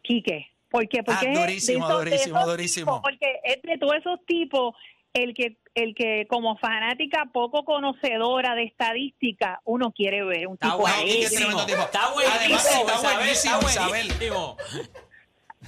Quique. 0.01 0.47
¿Por 0.69 0.87
qué? 0.89 1.03
Porque 1.03 1.27
Ah, 1.27 1.29
es 1.31 1.35
de 1.37 1.41
durísimo, 1.45 1.87
de 1.87 1.93
durísimo, 1.93 2.37
esos 2.39 2.49
durísimo. 2.49 2.85
tipos, 2.97 3.01
porque 3.11 3.39
es 3.43 3.61
de 3.61 3.77
todos 3.77 3.93
esos 3.95 4.19
tipos 4.25 4.73
el 5.13 5.33
que 5.33 5.57
el 5.75 5.95
que 5.95 6.27
como 6.27 6.57
fanática 6.57 7.29
poco 7.33 7.65
conocedora 7.65 8.53
de 8.55 8.63
estadística 8.63 9.59
uno 9.63 9.91
quiere 9.91 10.23
ver 10.23 10.47
un 10.47 10.53
Está 10.53 10.71
tipo 10.71 10.85
Quique 10.85 10.99
es 10.99 11.01
alegre, 11.01 11.35
tremendo 11.35 11.65
tipo. 11.65 11.81
Está 11.81 11.99
Además, 11.99 12.13
buenísimo, 12.13 12.89
está 12.89 13.15
buenísimo, 13.15 13.59
está 13.59 13.87
buenísimo. 13.87 14.57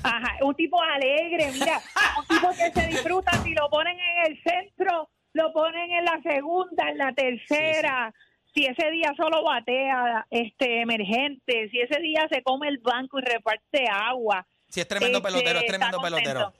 ajá, 0.04 0.38
un 0.42 0.56
tipo 0.56 0.82
alegre, 0.82 1.52
mira, 1.54 1.82
un 2.20 2.25
tipo 2.28 2.50
que 2.50 2.72
se 2.72 2.88
disfruta 2.88 3.32
si 3.44 3.54
lo 3.54 3.70
ponen 3.70 3.98
en 4.00 4.32
el 4.32 4.44
centro, 4.44 5.10
lo 5.34 5.54
ponen 5.54 5.92
en 5.92 6.06
la 6.06 6.22
segunda, 6.22 6.90
en 6.90 6.98
la 6.98 7.14
tercera. 7.14 8.14
Si 8.54 8.66
ese 8.66 8.90
día 8.92 9.14
solo 9.18 9.44
batea 9.44 10.25
este 10.30 10.82
emergente, 10.82 11.68
si 11.72 11.80
ese 11.82 12.00
día 12.00 12.25
se 12.32 12.42
come 12.42 12.70
el 12.70 12.78
banco 12.78 13.20
y 13.20 13.22
reparte 13.24 13.86
agua, 13.92 14.46
Sí, 14.70 14.82
es 14.82 14.88
tremendo 14.88 15.20
Este, 15.20 15.30
pelotero, 15.30 15.60
es 15.60 15.66
tremendo 15.68 15.98
está 15.98 16.10
contento. 16.10 16.54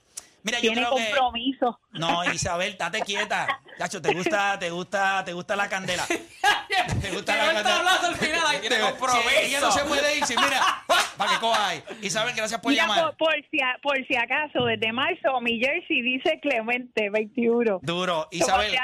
Pelotero. 0.46 0.52
Mira, 0.52 0.58
yo 0.60 0.72
tiene 0.72 0.86
creo 0.86 0.96
que. 0.96 1.04
compromiso. 1.10 1.80
No, 1.92 2.24
Isabel, 2.32 2.72
estate 2.72 3.00
quieta. 3.02 3.60
Chacho, 3.78 4.00
te 4.00 4.14
gusta, 4.14 4.58
te 4.58 4.70
gusta, 4.70 5.22
te 5.24 5.32
gusta 5.32 5.56
la 5.56 5.68
candela. 5.68 6.04
Te 7.00 7.10
gusta 7.10 7.36
la 7.36 7.52
candela. 7.52 7.78
hablando 7.78 8.06
al 8.08 8.14
final, 8.16 8.40
ahí 8.46 8.58
tiene 8.60 8.76
Te- 8.76 8.82
compromiso. 8.82 9.28
sí, 9.28 9.36
ella 9.46 9.60
no 9.60 9.70
se 9.72 9.84
puede 9.84 10.18
ir, 10.18 10.24
sí, 10.26 10.34
mira, 10.36 10.60
para 11.16 11.30
que 11.32 11.38
coja 11.38 11.68
ahí. 11.68 11.82
Isabel, 12.02 12.34
gracias 12.36 12.60
por 12.60 12.70
Mira, 12.70 12.82
llamar. 12.86 13.16
por, 13.16 13.16
por 13.16 13.34
si, 13.50 13.60
a- 13.62 13.78
por 13.82 13.96
si 14.06 14.16
acaso, 14.16 14.64
desde 14.64 14.92
marzo 14.92 15.40
mi 15.40 15.58
jersey 15.58 16.02
dice 16.02 16.38
Clemente 16.40 17.08
21. 17.10 17.80
Duro. 17.82 18.28
Isabel, 18.30 18.76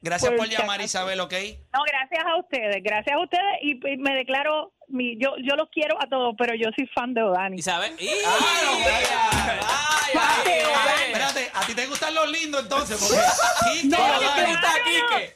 gracias 0.00 0.32
por 0.32 0.48
llamar. 0.48 0.80
Isabel, 0.80 1.20
¿ok? 1.20 1.32
No, 1.74 1.80
gracias 1.86 2.24
a 2.26 2.36
ustedes, 2.38 2.82
gracias 2.82 3.16
a 3.16 3.20
ustedes 3.20 3.44
y, 3.62 3.72
y 3.88 3.96
me 3.98 4.14
declaro, 4.14 4.72
mi, 4.90 5.16
yo, 5.18 5.34
yo 5.38 5.56
los 5.56 5.68
quiero 5.70 5.96
a 6.02 6.06
todos, 6.08 6.34
pero 6.38 6.54
yo 6.54 6.70
soy 6.76 6.86
fan 6.94 7.14
de 7.14 7.22
Odani. 7.22 7.56
¡Y! 7.98 8.08
Ah, 8.26 8.38
¡Ay, 10.06 10.14
ay, 10.14 10.44
ay! 10.46 11.12
Espérate, 11.12 11.50
a 11.54 11.60
ti 11.66 11.74
te 11.74 11.86
gustan 11.86 12.14
los 12.14 12.30
lindos 12.30 12.62
entonces, 12.62 12.98
porque 12.98 13.88
No, 13.88 13.96
Odani. 13.96 14.56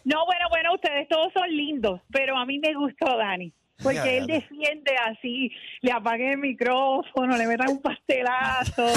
claro. 0.04 0.24
bueno, 0.26 0.46
bueno, 0.50 0.74
ustedes 0.74 1.08
todos 1.08 1.32
son 1.32 1.48
lindos, 1.48 2.00
pero 2.10 2.36
a 2.36 2.44
mí 2.44 2.58
me 2.58 2.74
gustó 2.74 3.16
Dani. 3.16 3.52
Porque 3.82 3.96
Ya, 3.96 4.04
él 4.04 4.26
defiende 4.26 4.96
así, 5.10 5.50
le 5.82 5.92
apaguen 5.92 6.30
el 6.32 6.38
micrófono, 6.38 7.36
le 7.36 7.46
metan 7.46 7.68
un 7.70 7.82
pastelazo. 7.82 8.86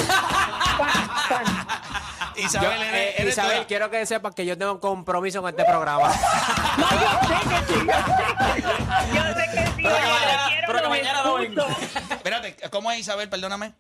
Isabel, 2.38 2.70
Yo, 2.80 2.84
eh, 2.86 3.16
eres 3.18 3.34
Isabel, 3.34 3.66
quiero 3.68 3.90
que 3.90 4.06
sepas 4.06 4.36
que 4.36 4.46
yo 4.46 4.56
tengo 4.58 4.74
un 4.74 4.80
compromiso 4.80 5.42
con 5.42 5.50
este 5.50 5.66
programa. 5.66 6.12
No, 6.78 6.86
yo 6.92 7.10
sé 7.28 7.34
que 7.50 7.74
sí, 7.74 7.80
yo 7.88 7.94
sé, 8.06 9.16
yo 9.16 9.24
sé 9.34 9.46
que 9.52 9.66
sí, 9.66 9.82
Pero 9.84 9.96
que 9.96 10.02
mañana- 10.08 10.50
pero 10.68 10.82
que 10.84 10.90
mañana 10.90 11.24
vengo. 11.24 11.66
Espérate, 12.12 12.56
¿cómo 12.70 12.92
es 12.92 13.00
Isabel? 13.00 13.30
Perdóname. 13.30 13.74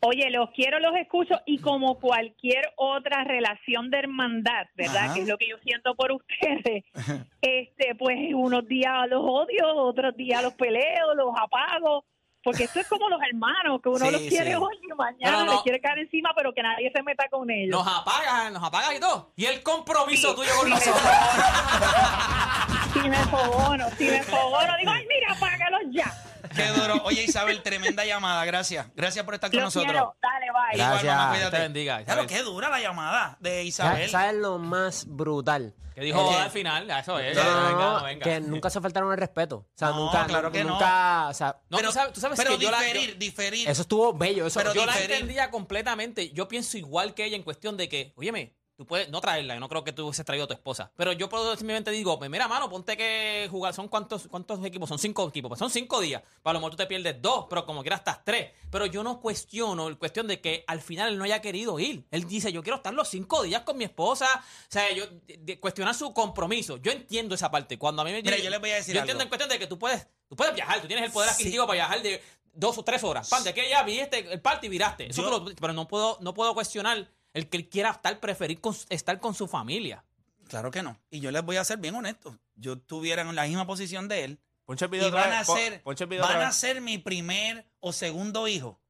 Oye, 0.00 0.30
los 0.30 0.50
quiero, 0.50 0.78
los 0.78 0.94
escucho 0.96 1.34
y 1.46 1.58
como 1.58 1.98
cualquier 1.98 2.72
otra 2.76 3.24
relación 3.24 3.90
de 3.90 3.98
hermandad, 3.98 4.66
¿verdad? 4.74 5.04
Ajá. 5.06 5.14
Que 5.14 5.20
es 5.22 5.28
lo 5.28 5.38
que 5.38 5.48
yo 5.48 5.56
siento 5.64 5.94
por 5.94 6.12
ustedes. 6.12 6.84
Este, 7.40 7.94
pues 7.94 8.18
unos 8.34 8.66
días 8.66 9.08
los 9.08 9.22
odio, 9.22 9.74
otros 9.76 10.16
días 10.16 10.42
los 10.42 10.54
peleo, 10.54 11.14
los 11.14 11.32
apago. 11.40 12.04
Porque 12.42 12.64
esto 12.64 12.78
es 12.80 12.88
como 12.88 13.08
los 13.08 13.20
hermanos, 13.28 13.80
que 13.82 13.88
uno 13.88 14.04
Sí, 14.06 14.10
los 14.12 14.20
quiere 14.22 14.50
sí. 14.50 14.54
hoy 14.54 14.76
y 14.82 14.94
mañana 14.94 15.44
No, 15.44 15.52
les 15.52 15.62
quiere 15.62 15.80
caer 15.80 15.98
encima, 16.00 16.30
pero 16.36 16.52
que 16.54 16.62
nadie 16.62 16.92
se 16.94 17.02
meta 17.02 17.28
con 17.28 17.50
ellos. 17.50 17.76
Nos 17.76 17.86
apagas, 17.88 18.52
nos 18.52 18.62
apagas 18.62 18.94
y 18.96 19.00
todo. 19.00 19.32
Y 19.36 19.46
el 19.46 19.62
compromiso 19.64 20.32
tuyo 20.34 20.50
con 20.60 20.70
nosotros. 20.70 21.02
Si 23.06 23.10
me 23.10 23.24
fogono, 23.26 23.86
si 23.96 24.04
me 24.10 24.22
fogono, 24.24 24.76
digo, 24.78 24.90
ay, 24.90 25.06
mira, 25.08 25.32
apágalos 25.32 25.80
ya. 25.92 26.12
Qué 26.56 26.66
duro. 26.68 27.02
Oye, 27.04 27.22
Isabel, 27.22 27.62
tremenda 27.62 28.04
llamada. 28.04 28.44
Gracias. 28.44 28.88
Gracias 28.96 29.24
por 29.24 29.34
estar 29.34 29.48
con 29.48 29.60
Los 29.60 29.74
nosotros. 29.76 29.92
quiero, 29.92 30.16
dale, 30.20 30.46
bye. 30.52 30.76
Gracias. 30.76 31.02
Igual, 31.04 31.16
mamá, 31.16 31.30
cuídate. 31.34 31.56
te 31.56 31.62
bendiga, 31.62 32.04
Claro, 32.04 32.26
qué 32.26 32.42
dura 32.42 32.68
la 32.68 32.80
llamada 32.80 33.36
de 33.38 33.62
Isabel. 33.62 34.10
¿Sabes 34.10 34.34
lo 34.34 34.58
más 34.58 35.04
brutal? 35.06 35.74
Que 35.94 36.00
dijo 36.00 36.28
¿Qué? 36.30 36.36
al 36.36 36.50
final, 36.50 36.90
eso 36.90 37.18
es. 37.20 37.36
No, 37.36 37.44
no, 37.44 37.60
no, 37.70 37.94
venga, 37.94 38.02
venga. 38.02 38.24
que 38.24 38.40
nunca 38.40 38.70
se 38.70 38.80
faltaron 38.80 39.12
el 39.12 39.18
respeto. 39.18 39.56
O 39.58 39.66
sea, 39.76 39.88
No, 39.90 40.06
nunca, 40.06 40.26
claro 40.26 40.50
que 40.50 40.64
no. 40.64 40.70
nunca, 40.72 41.28
o 41.28 41.34
sea, 41.34 41.56
No, 41.70 41.78
tú 41.78 41.92
sabes, 41.92 42.12
tú 42.12 42.20
sabes 42.20 42.36
pero 42.38 42.58
que 42.58 42.64
yo 42.64 42.70
la- 42.72 42.80
diferir, 42.80 43.10
yo- 43.12 43.18
diferir. 43.18 43.68
eso 43.68 43.82
estuvo 43.82 44.12
bello. 44.12 44.46
Eso, 44.48 44.58
Pero 44.60 44.74
yo 44.74 44.84
la 44.84 44.98
entendía 44.98 45.50
completamente. 45.50 46.30
Yo 46.32 46.48
pienso 46.48 46.76
igual 46.76 47.14
que 47.14 47.24
ella 47.24 47.36
en 47.36 47.44
cuestión 47.44 47.76
de 47.76 47.88
que, 47.88 48.12
óyeme, 48.16 48.54
tú 48.76 48.86
puedes 48.86 49.08
no 49.08 49.20
traerla, 49.20 49.54
yo 49.54 49.60
no 49.60 49.68
creo 49.68 49.82
que 49.84 49.92
tú 49.92 50.06
hubieses 50.06 50.24
traído 50.26 50.44
a 50.44 50.46
tu 50.48 50.52
esposa. 50.54 50.92
Pero 50.96 51.12
yo 51.12 51.28
puedo 51.28 51.56
simplemente 51.56 51.90
digo, 51.90 52.18
pues 52.18 52.30
mira, 52.30 52.46
mano, 52.46 52.68
ponte 52.68 52.96
que 52.96 53.48
jugar, 53.50 53.72
son 53.72 53.88
cuántos, 53.88 54.28
cuántos 54.28 54.62
equipos, 54.64 54.88
son 54.88 54.98
cinco 54.98 55.26
equipos, 55.28 55.48
pues 55.48 55.58
son 55.58 55.70
cinco 55.70 56.00
días. 56.00 56.22
Para 56.42 56.54
lo 56.54 56.60
mejor 56.60 56.72
tú 56.72 56.76
te 56.76 56.86
pierdes 56.86 57.16
dos, 57.22 57.46
pero 57.48 57.64
como 57.64 57.80
quieras 57.82 58.00
estás 58.00 58.22
tres. 58.24 58.52
Pero 58.70 58.84
yo 58.86 59.02
no 59.02 59.20
cuestiono 59.20 59.88
el 59.88 59.96
cuestión 59.96 60.26
de 60.26 60.40
que 60.40 60.62
al 60.66 60.80
final 60.82 61.08
él 61.12 61.18
no 61.18 61.24
haya 61.24 61.40
querido 61.40 61.78
ir. 61.80 62.06
Él 62.10 62.26
dice, 62.28 62.52
yo 62.52 62.62
quiero 62.62 62.76
estar 62.76 62.92
los 62.92 63.08
cinco 63.08 63.42
días 63.42 63.62
con 63.62 63.78
mi 63.78 63.84
esposa. 63.84 64.26
O 64.34 64.70
sea, 64.70 64.92
yo 64.92 65.06
de- 65.06 65.38
de 65.38 65.58
cuestionar 65.58 65.94
su 65.94 66.12
compromiso. 66.12 66.76
Yo 66.76 66.92
entiendo 66.92 67.34
esa 67.34 67.50
parte. 67.50 67.78
Cuando 67.78 68.02
a 68.02 68.04
mí 68.04 68.12
me 68.12 68.22
Mira, 68.22 68.36
yo 68.38 68.50
les 68.50 68.60
voy 68.60 68.70
a 68.70 68.74
decir 68.76 68.94
Yo 68.94 69.00
entiendo 69.00 69.22
en 69.22 69.28
cuestión 69.28 69.48
de 69.48 69.58
que 69.58 69.66
tú 69.66 69.78
puedes, 69.78 70.06
tú 70.28 70.36
puedes 70.36 70.54
viajar, 70.54 70.80
tú 70.82 70.86
tienes 70.86 71.06
el 71.06 71.12
poder 71.12 71.30
Sí. 71.30 71.34
adquisitivo 71.34 71.66
para 71.66 71.76
viajar 71.76 72.02
de 72.02 72.22
dos 72.52 72.76
o 72.78 72.82
tres 72.82 73.02
horas. 73.04 73.28
Pan, 73.28 73.42
de 73.44 73.54
que 73.54 73.68
ya 73.70 73.82
viste 73.84 74.18
el 74.32 74.40
party 74.40 74.66
y 74.66 74.70
viraste. 74.70 75.10
Eso 75.10 75.22
Yo- 75.22 75.40
tú 75.40 75.48
lo- 75.50 75.54
pero 75.56 75.72
no 75.72 75.88
puedo, 75.88 76.18
no 76.20 76.34
puedo 76.34 76.52
cuestionar 76.54 77.08
el 77.36 77.48
que 77.48 77.56
él 77.58 77.68
quiera 77.68 77.90
estar, 77.90 78.18
preferir 78.18 78.60
con- 78.60 78.76
estar 78.88 79.20
con 79.20 79.34
su 79.34 79.46
familia. 79.46 80.04
Claro 80.48 80.70
que 80.70 80.82
no. 80.82 80.98
Y 81.10 81.20
yo 81.20 81.30
les 81.30 81.42
voy 81.42 81.56
a 81.56 81.64
ser 81.64 81.78
bien 81.78 81.94
honesto. 81.94 82.38
Yo 82.54 82.74
estuviera 82.74 83.22
en 83.22 83.34
la 83.34 83.44
misma 83.44 83.66
posición 83.66 84.08
de 84.08 84.24
él. 84.24 84.40
Ponche 84.64 84.84
el 84.86 84.94
Y 84.94 84.96
video 84.98 85.10
van 85.12 85.32
a 85.32 85.44
ser, 85.44 85.82
Ponche 85.82 86.04
el 86.04 86.10
video 86.10 86.24
van 86.24 86.40
a 86.42 86.52
ser 86.52 86.80
mi 86.80 86.98
primer 86.98 87.66
o 87.80 87.92
segundo 87.92 88.48
hijo. 88.48 88.80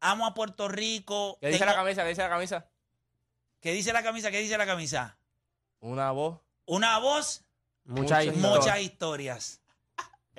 Amo 0.00 0.26
a 0.26 0.34
Puerto 0.34 0.66
Rico. 0.68 1.38
¿Qué 1.40 1.48
dice 1.48 1.64
la 1.66 1.74
camisa? 1.74 2.02
¿Qué 2.02 2.08
dice 2.10 2.22
la 2.22 2.28
camisa? 2.30 2.66
¿Qué 3.60 3.72
dice 3.72 3.92
la 3.92 4.02
camisa? 4.02 4.30
¿Qué 4.30 4.38
dice 4.40 4.58
la 4.58 4.66
camisa? 4.66 5.18
Una 5.80 6.10
voz. 6.10 6.40
Una 6.66 6.98
voz, 6.98 7.42
mucha 7.84 8.18
mucho- 8.20 8.32
historia. 8.32 8.48
muchas 8.48 8.80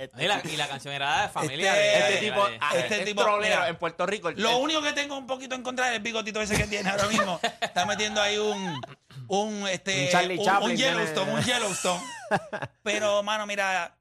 historias. 0.06 0.44
Y 0.44 0.48
la, 0.48 0.54
y 0.54 0.58
la 0.58 0.68
canción 0.68 0.94
era 0.94 1.24
de 1.24 1.30
familia. 1.30 1.72
Este- 1.74 1.82
de- 1.82 2.00
Este 2.00 2.14
de- 2.26 2.32
tipo, 2.32 2.48
de- 2.48 2.58
ah, 2.62 2.72
este 2.76 3.00
es 3.00 3.06
tipo, 3.06 3.22
trolero 3.24 3.56
mira, 3.56 3.68
en 3.70 3.76
Puerto 3.78 4.06
Rico. 4.06 4.30
el- 4.30 4.42
Lo 4.42 4.50
el- 4.52 4.56
único 4.64 4.82
que 4.82 4.94
tengo 4.94 5.18
un 5.18 5.28
poquito 5.28 5.56
en 5.56 5.64
contra 5.64 5.90
es 5.90 5.96
el 5.98 6.02
bigotito 6.02 6.42
ese 6.42 6.58
que 6.58 6.68
tiene 6.68 6.90
ahora 6.90 7.08
mismo. 7.08 7.40
Está 7.62 7.86
metiendo 7.86 8.22
ahí 8.22 8.38
un, 8.38 8.82
un, 9.28 9.68
este, 9.68 10.06
Un 10.06 10.10
Charlie 10.12 10.38
un, 10.40 10.46
Chaplin 10.46 10.70
un 10.72 10.76
tiene- 10.78 10.92
Yellowstone, 10.98 11.32
un 11.34 11.42
Yellowstone. 11.44 12.02
Pero, 12.84 13.24
mano, 13.24 13.46
mira, 13.46 13.98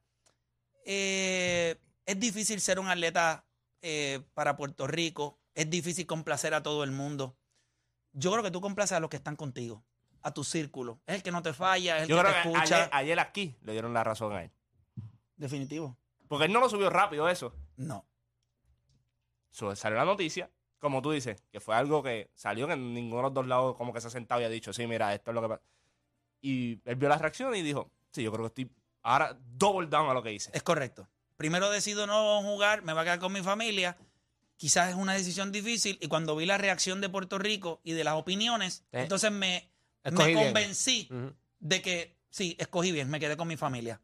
eh, 0.85 1.77
es 2.07 2.19
difícil 2.21 2.61
ser 2.61 2.79
un 2.79 2.89
atleta 2.89 3.45
eh, 3.83 4.21
para 4.35 4.57
Puerto 4.57 4.87
Rico. 4.87 5.39
Es 5.55 5.69
difícil 5.69 6.07
complacer 6.07 6.55
a 6.55 6.63
todo 6.63 6.85
el 6.85 6.91
mundo. 6.91 7.37
Yo 8.13 8.31
creo 8.33 8.43
que 8.43 8.51
tú 8.51 8.61
complaces 8.61 8.97
a 8.97 9.01
los 9.01 9.09
que 9.11 9.17
están 9.17 9.37
contigo, 9.37 9.85
a 10.23 10.33
tu 10.33 10.43
círculo. 10.45 11.01
Es 11.07 11.17
el 11.17 11.23
que 11.23 11.31
no 11.31 11.43
te 11.43 11.53
falla, 11.53 11.97
es 11.99 12.03
el 12.05 12.09
Yo 12.09 12.17
que 12.17 12.23
creo 12.23 12.35
te 12.35 12.43
que 12.43 12.49
escucha. 12.49 12.77
ayer, 12.77 12.89
ayer 12.93 13.21
aquí 13.21 13.57
le 13.63 13.73
dieron 13.73 13.95
la 13.95 14.05
razón 14.05 14.35
a 14.35 14.43
él. 14.45 14.51
Definitivo. 15.41 15.97
Porque 16.29 16.45
él 16.45 16.53
no 16.53 16.61
lo 16.61 16.69
subió 16.69 16.91
rápido 16.91 17.29
eso. 17.29 17.55
No. 17.77 18.07
So, 19.49 19.75
salió 19.75 19.97
la 19.99 20.05
noticia, 20.05 20.51
como 20.79 21.01
tú 21.01 21.11
dices, 21.13 21.43
que 21.51 21.61
fue 21.61 21.75
algo 21.75 22.03
que 22.03 22.31
salió 22.35 22.67
que 22.67 22.75
en 22.75 22.93
ninguno 22.93 23.23
de 23.23 23.23
los 23.25 23.35
dos 23.35 23.47
lados 23.47 23.77
como 23.77 23.93
que 23.93 24.03
se 24.03 24.09
ha 24.09 24.11
sentado 24.11 24.41
y 24.43 24.45
ha 24.45 24.49
dicho, 24.51 24.73
sí, 24.73 24.87
mira, 24.87 25.15
esto 25.15 25.31
es 25.31 25.35
lo 25.35 25.41
que 25.41 25.49
pasa. 25.49 25.63
Y 26.43 26.79
él 26.85 26.97
vio 26.97 27.09
la 27.09 27.17
reacción 27.17 27.55
y 27.57 27.63
dijo, 27.63 27.91
sí, 28.13 28.23
yo 28.23 28.31
creo 28.31 28.45
que 28.45 28.49
estoy 28.49 28.77
Ahora, 29.03 29.35
double 29.41 29.89
down 29.89 30.11
a 30.11 30.15
lo 30.15 30.23
que 30.23 30.31
hice. 30.35 30.51
Es 30.53 30.63
correcto. 30.63 31.09
Primero 31.39 31.71
decido 31.71 32.07
no 32.07 32.43
jugar, 32.43 32.83
me 32.83 32.93
va 32.93 33.01
a 33.01 33.05
quedar 33.05 33.19
con 33.19 33.33
mi 33.33 33.41
familia. 33.41 33.97
Quizás 34.59 34.91
es 34.91 34.95
una 34.95 35.15
decisión 35.15 35.53
difícil. 35.53 35.99
Y 36.03 36.09
cuando 36.09 36.37
vi 36.37 36.45
la 36.45 36.59
reacción 36.59 37.01
de 37.01 37.09
Puerto 37.09 37.39
Rico 37.39 37.81
y 37.83 37.93
de 37.93 38.05
las 38.05 38.15
opiniones, 38.15 38.85
Eh, 38.93 39.01
entonces 39.01 39.33
me, 39.33 39.71
me 40.05 40.35
convencí 40.35 41.09
de 41.61 41.81
que 41.81 42.19
sí, 42.29 42.57
escogí 42.59 42.93
bien, 42.93 43.09
me 43.09 43.19
quedé 43.19 43.39
con 43.39 43.49
mi 43.49 43.57
familia. 43.57 44.03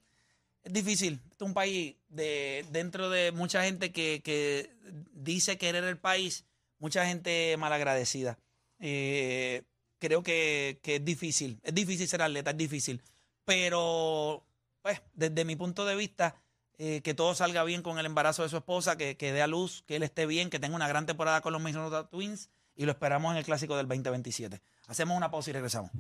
Es 0.67 0.73
difícil. 0.73 1.21
Este 1.31 1.45
es 1.45 1.49
un 1.49 1.55
país 1.55 1.95
de, 2.09 2.67
dentro 2.73 3.09
de 3.09 3.31
mucha 3.31 3.63
gente 3.63 3.93
que, 3.93 4.21
que 4.25 4.75
dice 5.13 5.59
querer 5.59 5.85
el 5.85 5.97
país, 5.97 6.45
mucha 6.81 7.07
gente 7.07 7.57
malagradecida. 7.57 8.37
Eh, 8.81 9.63
creo 10.01 10.25
que, 10.25 10.81
que 10.83 10.97
es 10.97 11.05
difícil. 11.05 11.61
Es 11.63 11.73
difícil 11.73 12.09
ser 12.09 12.21
atleta, 12.21 12.51
es 12.51 12.57
difícil. 12.57 13.01
Pero, 13.45 14.45
pues, 14.83 15.01
desde 15.15 15.45
mi 15.45 15.55
punto 15.55 15.85
de 15.85 15.95
vista, 15.95 16.35
eh, 16.79 17.01
que 17.03 17.15
todo 17.15 17.37
salga 17.37 17.63
bien 17.63 17.83
con 17.83 18.01
el 18.01 18.07
embarazo 18.07 18.43
de 18.43 18.49
su 18.49 18.57
esposa, 18.57 18.97
que, 18.97 19.17
que 19.17 19.31
dé 19.33 19.43
a 19.43 19.47
luz, 19.47 19.85
que 19.87 19.95
él 19.95 20.03
esté 20.03 20.27
bien, 20.27 20.51
que 20.51 20.59
tenga 20.59 20.75
una 20.75 20.89
gran 20.89 21.07
temporada 21.07 21.43
con 21.43 21.53
los 21.53 21.63
Minnesota 21.63 22.09
Twins 22.09 22.51
y 22.75 22.87
lo 22.87 22.91
esperamos 22.91 23.31
en 23.31 23.39
el 23.39 23.45
clásico 23.45 23.77
del 23.77 23.87
2027. 23.87 24.61
Hacemos 24.89 25.17
una 25.17 25.31
pausa 25.31 25.51
y 25.51 25.53
regresamos. 25.53 25.93